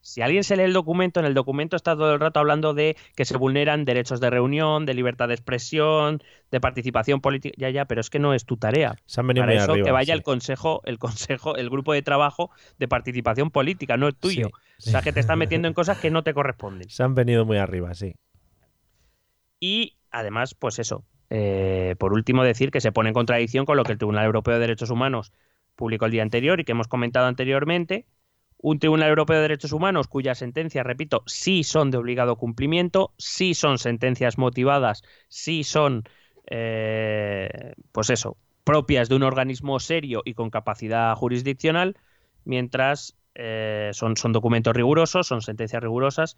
[0.04, 2.96] Si alguien se lee el documento, en el documento está todo el rato hablando de
[3.14, 6.20] que se vulneran derechos de reunión, de libertad de expresión,
[6.50, 7.54] de participación política.
[7.56, 8.96] Ya, ya, pero es que no es tu tarea.
[9.06, 9.84] Se han venido Para eso arriba.
[9.84, 10.16] que vaya sí.
[10.18, 14.50] el consejo, el consejo, el grupo de trabajo de participación política, no el tuyo.
[14.78, 16.90] Sí, O sea, que te están metiendo en cosas que no te corresponden.
[16.90, 18.16] Se han venido muy arriba, sí.
[19.60, 21.04] Y además, pues eso.
[21.34, 24.52] Eh, por último, decir que se pone en contradicción con lo que el Tribunal Europeo
[24.52, 25.32] de Derechos Humanos
[25.76, 28.04] publicó el día anterior y que hemos comentado anteriormente.
[28.58, 33.54] Un Tribunal Europeo de Derechos Humanos cuyas sentencias, repito, sí son de obligado cumplimiento, sí
[33.54, 36.04] son sentencias motivadas, sí son,
[36.50, 41.96] eh, pues eso, propias de un organismo serio y con capacidad jurisdiccional,
[42.44, 46.36] mientras eh, son, son documentos rigurosos, son sentencias rigurosas,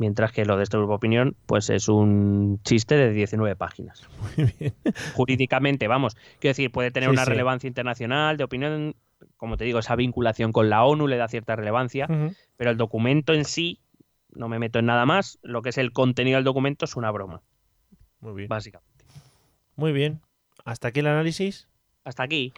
[0.00, 4.08] mientras que lo de este grupo de opinión, pues es un chiste de 19 páginas.
[4.36, 4.74] Muy bien.
[5.14, 7.30] Jurídicamente, vamos, quiero decir, puede tener Sí, una sí.
[7.30, 8.96] relevancia internacional, de opinión,
[9.36, 12.08] como te digo, esa vinculación con la ONU le da cierta relevancia,
[12.56, 13.78] pero el documento en sí,
[14.32, 17.10] no me meto en nada más, lo que es el contenido del documento es una
[17.10, 17.42] broma,
[18.20, 18.48] Muy bien.
[18.48, 19.04] básicamente.
[19.76, 20.20] Muy bien.
[20.64, 21.68] ¿Hasta aquí el análisis?
[22.04, 22.52] Hasta aquí.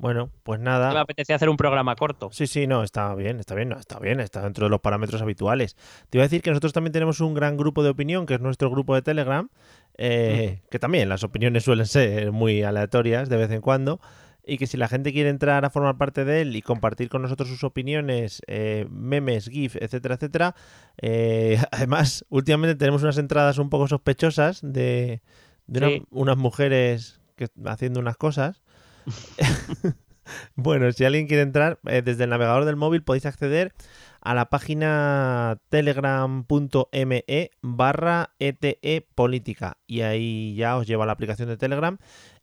[0.00, 0.98] Bueno, pues Me nada.
[1.00, 2.30] apetecía hacer un programa corto.
[2.32, 5.20] Sí, sí, no, está bien, está bien, no, está bien, está dentro de los parámetros
[5.20, 5.76] habituales.
[6.08, 8.40] Te iba a decir que nosotros también tenemos un gran grupo de opinión, que es
[8.40, 9.50] nuestro grupo de Telegram,
[9.98, 14.00] eh, que también las opiniones suelen ser muy aleatorias de vez en cuando,
[14.42, 17.20] y que si la gente quiere entrar a formar parte de él y compartir con
[17.20, 20.54] nosotros sus opiniones, eh, memes, GIF, etcétera, etcétera,
[21.02, 25.20] eh, además, últimamente tenemos unas entradas un poco sospechosas de,
[25.66, 26.02] de una- Sí.
[26.10, 28.62] unas mujeres que, haciendo unas cosas.
[30.54, 33.72] Bueno, si alguien quiere entrar, eh, desde el navegador del móvil podéis acceder
[34.20, 41.48] a la página telegram.me barra ETE política y ahí ya os lleva a la aplicación
[41.48, 41.98] de Telegram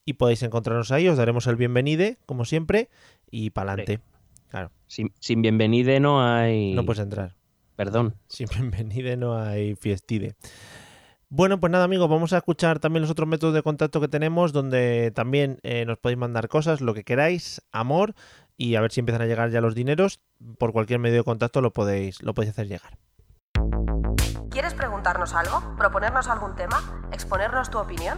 [0.05, 2.89] y podéis encontrarnos ahí, os daremos el bienvenide, como siempre,
[3.29, 3.99] y para adelante.
[4.49, 6.73] Claro, Sin, sin bienvenide no hay...
[6.73, 7.35] no puedes entrar.
[7.75, 8.15] Perdón.
[8.27, 10.35] Sin bienvenide no hay fiestide.
[11.29, 14.53] Bueno, pues nada amigos, vamos a escuchar también los otros métodos de contacto que tenemos,
[14.53, 18.15] donde también eh, nos podéis mandar cosas, lo que queráis, amor,
[18.55, 20.21] y a ver si empiezan a llegar ya los dineros.
[20.57, 22.97] Por cualquier medio de contacto lo podéis, lo podéis hacer llegar.
[24.49, 25.75] ¿Quieres preguntarnos algo?
[25.75, 27.09] ¿Proponernos algún tema?
[27.11, 28.17] ¿Exponernos tu opinión?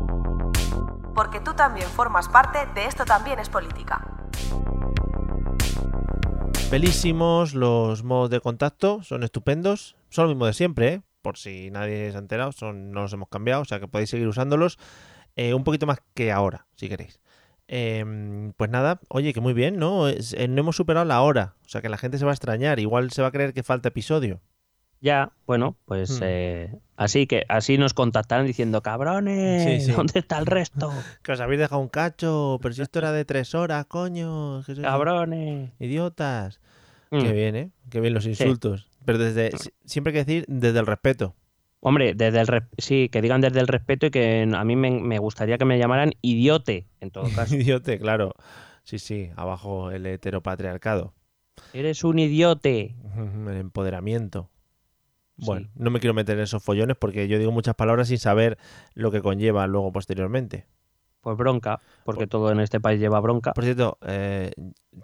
[1.13, 4.01] Porque tú también formas parte de Esto también es política.
[6.69, 11.01] Pelísimos, los modos de contacto son estupendos, son lo mismo de siempre, ¿eh?
[11.21, 14.09] por si nadie se ha enterado, son, no los hemos cambiado, o sea que podéis
[14.09, 14.79] seguir usándolos
[15.35, 17.19] eh, un poquito más que ahora, si queréis.
[17.67, 20.07] Em, pues nada, oye, que muy bien, ¿no?
[20.07, 22.33] Es- eh, no hemos superado la hora, o sea que la gente se va a
[22.33, 24.39] extrañar, igual se va a creer que falta episodio.
[25.01, 26.23] Ya, bueno, pues Hmm.
[27.03, 29.91] Así que así nos contactaron diciendo, cabrones, Sí, sí.
[29.91, 30.91] ¿dónde está el resto?
[31.23, 34.61] Que os habéis dejado un cacho, pero si esto era de tres horas, coño.
[34.81, 35.71] cabrones.
[35.79, 36.59] Idiotas.
[37.11, 37.21] Mm.
[37.21, 37.71] Qué bien, ¿eh?
[37.89, 38.87] Qué bien los insultos.
[39.05, 41.35] Pero desde, si- siempre hay que decir desde el respeto.
[41.83, 42.47] Hombre, desde el
[42.77, 45.79] sí, que digan desde el respeto y que a mí me, me gustaría que me
[45.79, 47.55] llamaran idiote, en todo caso.
[47.55, 48.33] Idiote, claro.
[48.83, 51.13] Sí, sí, abajo el heteropatriarcado.
[51.73, 52.95] Eres un idiote.
[53.47, 54.49] El empoderamiento.
[55.41, 55.71] Bueno, Sí.
[55.75, 58.57] no me quiero meter en esos follones porque yo digo muchas palabras sin saber
[58.93, 60.65] lo que conlleva luego posteriormente.
[61.21, 63.53] Pues bronca, porque todo en este país lleva bronca.
[63.53, 64.51] Por cierto, eh,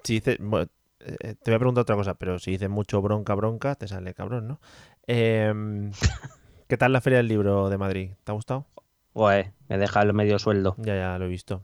[0.03, 0.67] si dices, bueno,
[0.99, 4.13] eh, te voy a preguntar otra cosa, pero si dices mucho bronca, bronca, te sale
[4.13, 4.59] cabrón, ¿no?
[5.05, 5.91] Em,
[6.67, 8.11] ¿Qué tal la Feria del Libro de Madrid?
[8.23, 8.65] ¿Te ha gustado?
[9.13, 10.75] Pues me deja el medio sueldo.
[10.79, 11.63] Ya, ya lo he visto.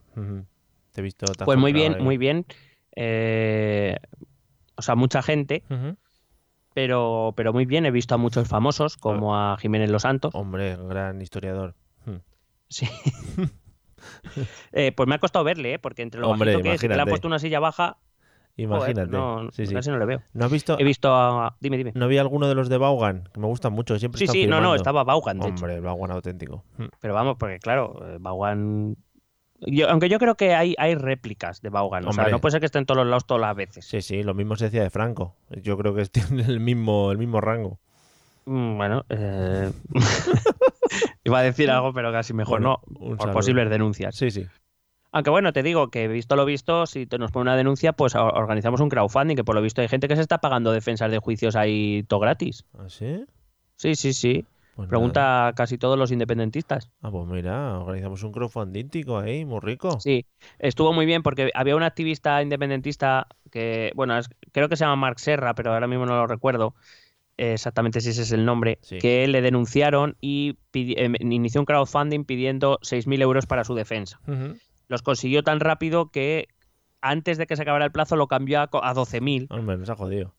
[0.92, 1.26] Te he visto.
[1.26, 2.02] te Pues muy bien, ahí.
[2.02, 2.46] muy bien.
[2.96, 3.98] Eh,
[4.76, 5.64] o sea, mucha gente.
[6.74, 7.86] Pero, pero muy bien.
[7.86, 10.34] He visto a muchos famosos, como a Jiménez Los Santos.
[10.36, 11.76] Hombre, gran historiador.
[12.06, 12.18] Hmm.
[12.70, 12.88] Sí.
[14.74, 15.80] Eh, pues me ha costado verle, ¿eh?
[15.80, 17.10] porque entre lo Hombre, bajito que es, le imagínate.
[17.10, 17.98] puesto una silla baja,
[18.58, 19.12] joder, Imagínate.
[19.12, 19.74] no, sí, sí.
[19.74, 20.22] casi no le veo.
[20.34, 20.78] ¿No has visto?
[20.78, 21.56] He visto a...
[21.60, 21.92] Dime, dime.
[21.96, 23.30] ¿No vi alguno de los de Vaughan?
[23.34, 23.98] Que me gustan mucho.
[23.98, 25.64] Siempre Sí, sí, no, no, estaba Vaughan, de hecho.
[25.64, 26.64] Hombre, el Vaughan auténtico.
[26.78, 26.88] Hmm.
[27.00, 28.98] Pero vamos, porque claro, eh, Vaughan...
[29.68, 32.08] Yo, aunque yo creo que hay, hay réplicas de Vaughan.
[32.08, 33.86] O sea, no puede ser que estén en todos los lados todas las veces.
[33.86, 35.36] Sí, sí, lo mismo se decía de Franco.
[35.62, 37.80] Yo creo que tiene el mismo, el mismo rango.
[38.46, 39.72] Mm, Bueno, eh...
[41.24, 44.16] iba a decir algo, pero casi mejor Bueno, no, por posibles denuncias.
[44.16, 44.46] Sí, sí.
[45.12, 48.16] Aunque bueno, te digo que visto lo visto, si te nos pone una denuncia, pues
[48.16, 51.20] organizamos un crowdfunding, que por lo visto hay gente que se está pagando defensas de
[51.20, 52.66] juicios ahí todo gratis.
[52.74, 53.24] ¿Ah, sí?
[53.76, 54.46] Sí, sí, sí.
[54.76, 54.90] Pues nada.
[54.90, 56.90] Pregunta a casi todos los independentistas.
[57.02, 60.00] Ah, pues mira, organizamos un crowdfundístico ahí, muy rico.
[60.00, 60.26] Sí,
[60.60, 64.96] estuvo muy bien porque había un activista independentista que, bueno, es- creo que se llama
[64.96, 66.74] Mark Serra, pero ahora mismo no lo recuerdo,
[67.38, 68.98] exactamente si ese es el nombre, Sí.
[69.00, 74.20] que le denunciaron y em, inició un crowdfunding pidiendo 6.000 euros para su defensa.
[74.88, 76.48] Los consiguió tan rápido que
[77.02, 79.96] antes de que se acabara el plazo lo cambió a, a 12.000, Hombre, nos ha
[79.96, 80.34] jodido.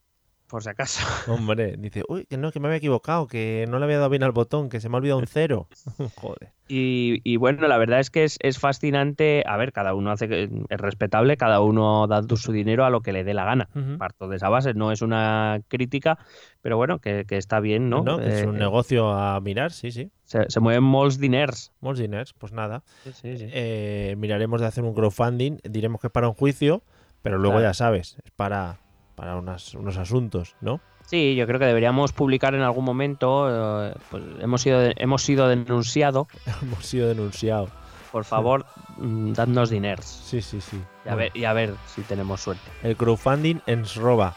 [0.54, 1.04] Por si acaso.
[1.26, 4.22] Hombre, dice, uy, que no, que me había equivocado, que no le había dado bien
[4.22, 5.66] al botón, que se me ha olvidado un cero.
[6.14, 6.52] Joder.
[6.68, 9.42] Y, y bueno, la verdad es que es, es fascinante.
[9.48, 13.00] A ver, cada uno hace que es respetable, cada uno da su dinero a lo
[13.00, 13.68] que le dé la gana.
[13.98, 16.18] Parto de esa base, no es una crítica,
[16.62, 18.02] pero bueno, que, que está bien, ¿no?
[18.04, 20.12] No, que es Eh, un negocio a mirar, sí, sí.
[20.22, 21.72] se, se mueven molts diners.
[21.80, 22.84] Molts diners, pues nada.
[23.02, 23.46] Sí, sí, sí.
[23.52, 26.84] Eh, miraremos de hacer un crowdfunding, diremos que es para un juicio,
[27.22, 27.70] pero luego Claro.
[27.70, 28.78] ya sabes, es para,
[29.14, 30.80] para unas- unos asuntos, ¿no?
[31.06, 33.46] Sí, yo creo que deberíamos publicar en algún momento.
[33.88, 36.26] eh, pues hemos sido, hemos sido denunciados.
[36.62, 37.70] Hemos sido denunciados.
[38.10, 38.64] Por favor,
[38.98, 40.04] mm, dadnos diners.
[40.06, 40.76] Sí, sí, sí.
[41.04, 42.62] Y a, Bueno, ver, y a ver si tenemos suerte.
[42.82, 44.34] El crowdfunding en Sroba.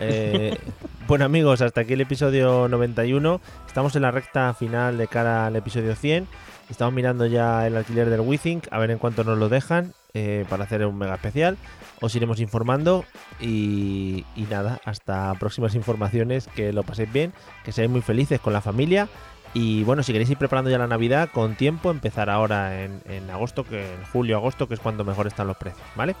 [0.00, 0.56] Eh,
[1.08, 3.40] bueno amigos, hasta aquí el episodio 91.
[3.66, 6.26] Estamos en la recta final de cara al episodio 100.
[6.70, 10.44] Estamos mirando ya el alquiler del WeThink, a ver en cuánto nos lo dejan eh,
[10.48, 11.56] para hacer un mega especial.
[12.00, 13.04] Os iremos informando
[13.40, 17.32] y, y nada, hasta próximas informaciones, que lo paséis bien,
[17.64, 19.08] que seáis muy felices con la familia.
[19.54, 23.30] Y bueno, si queréis ir preparando ya la Navidad con tiempo, empezar ahora en, en
[23.30, 26.16] agosto, que en julio, agosto, que es cuando mejor están los precios, ¿vale?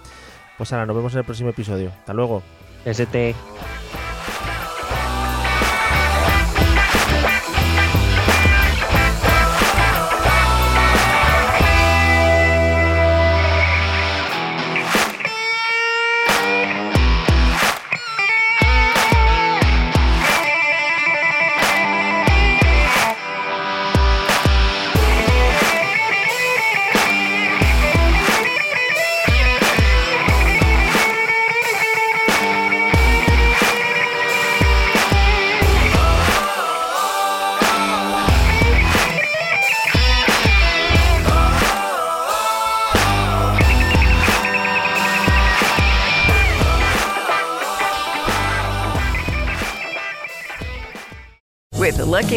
[0.56, 1.90] Pues ahora nos vemos en el próximo episodio.
[1.90, 2.42] Hasta luego.
[2.84, 3.34] ST.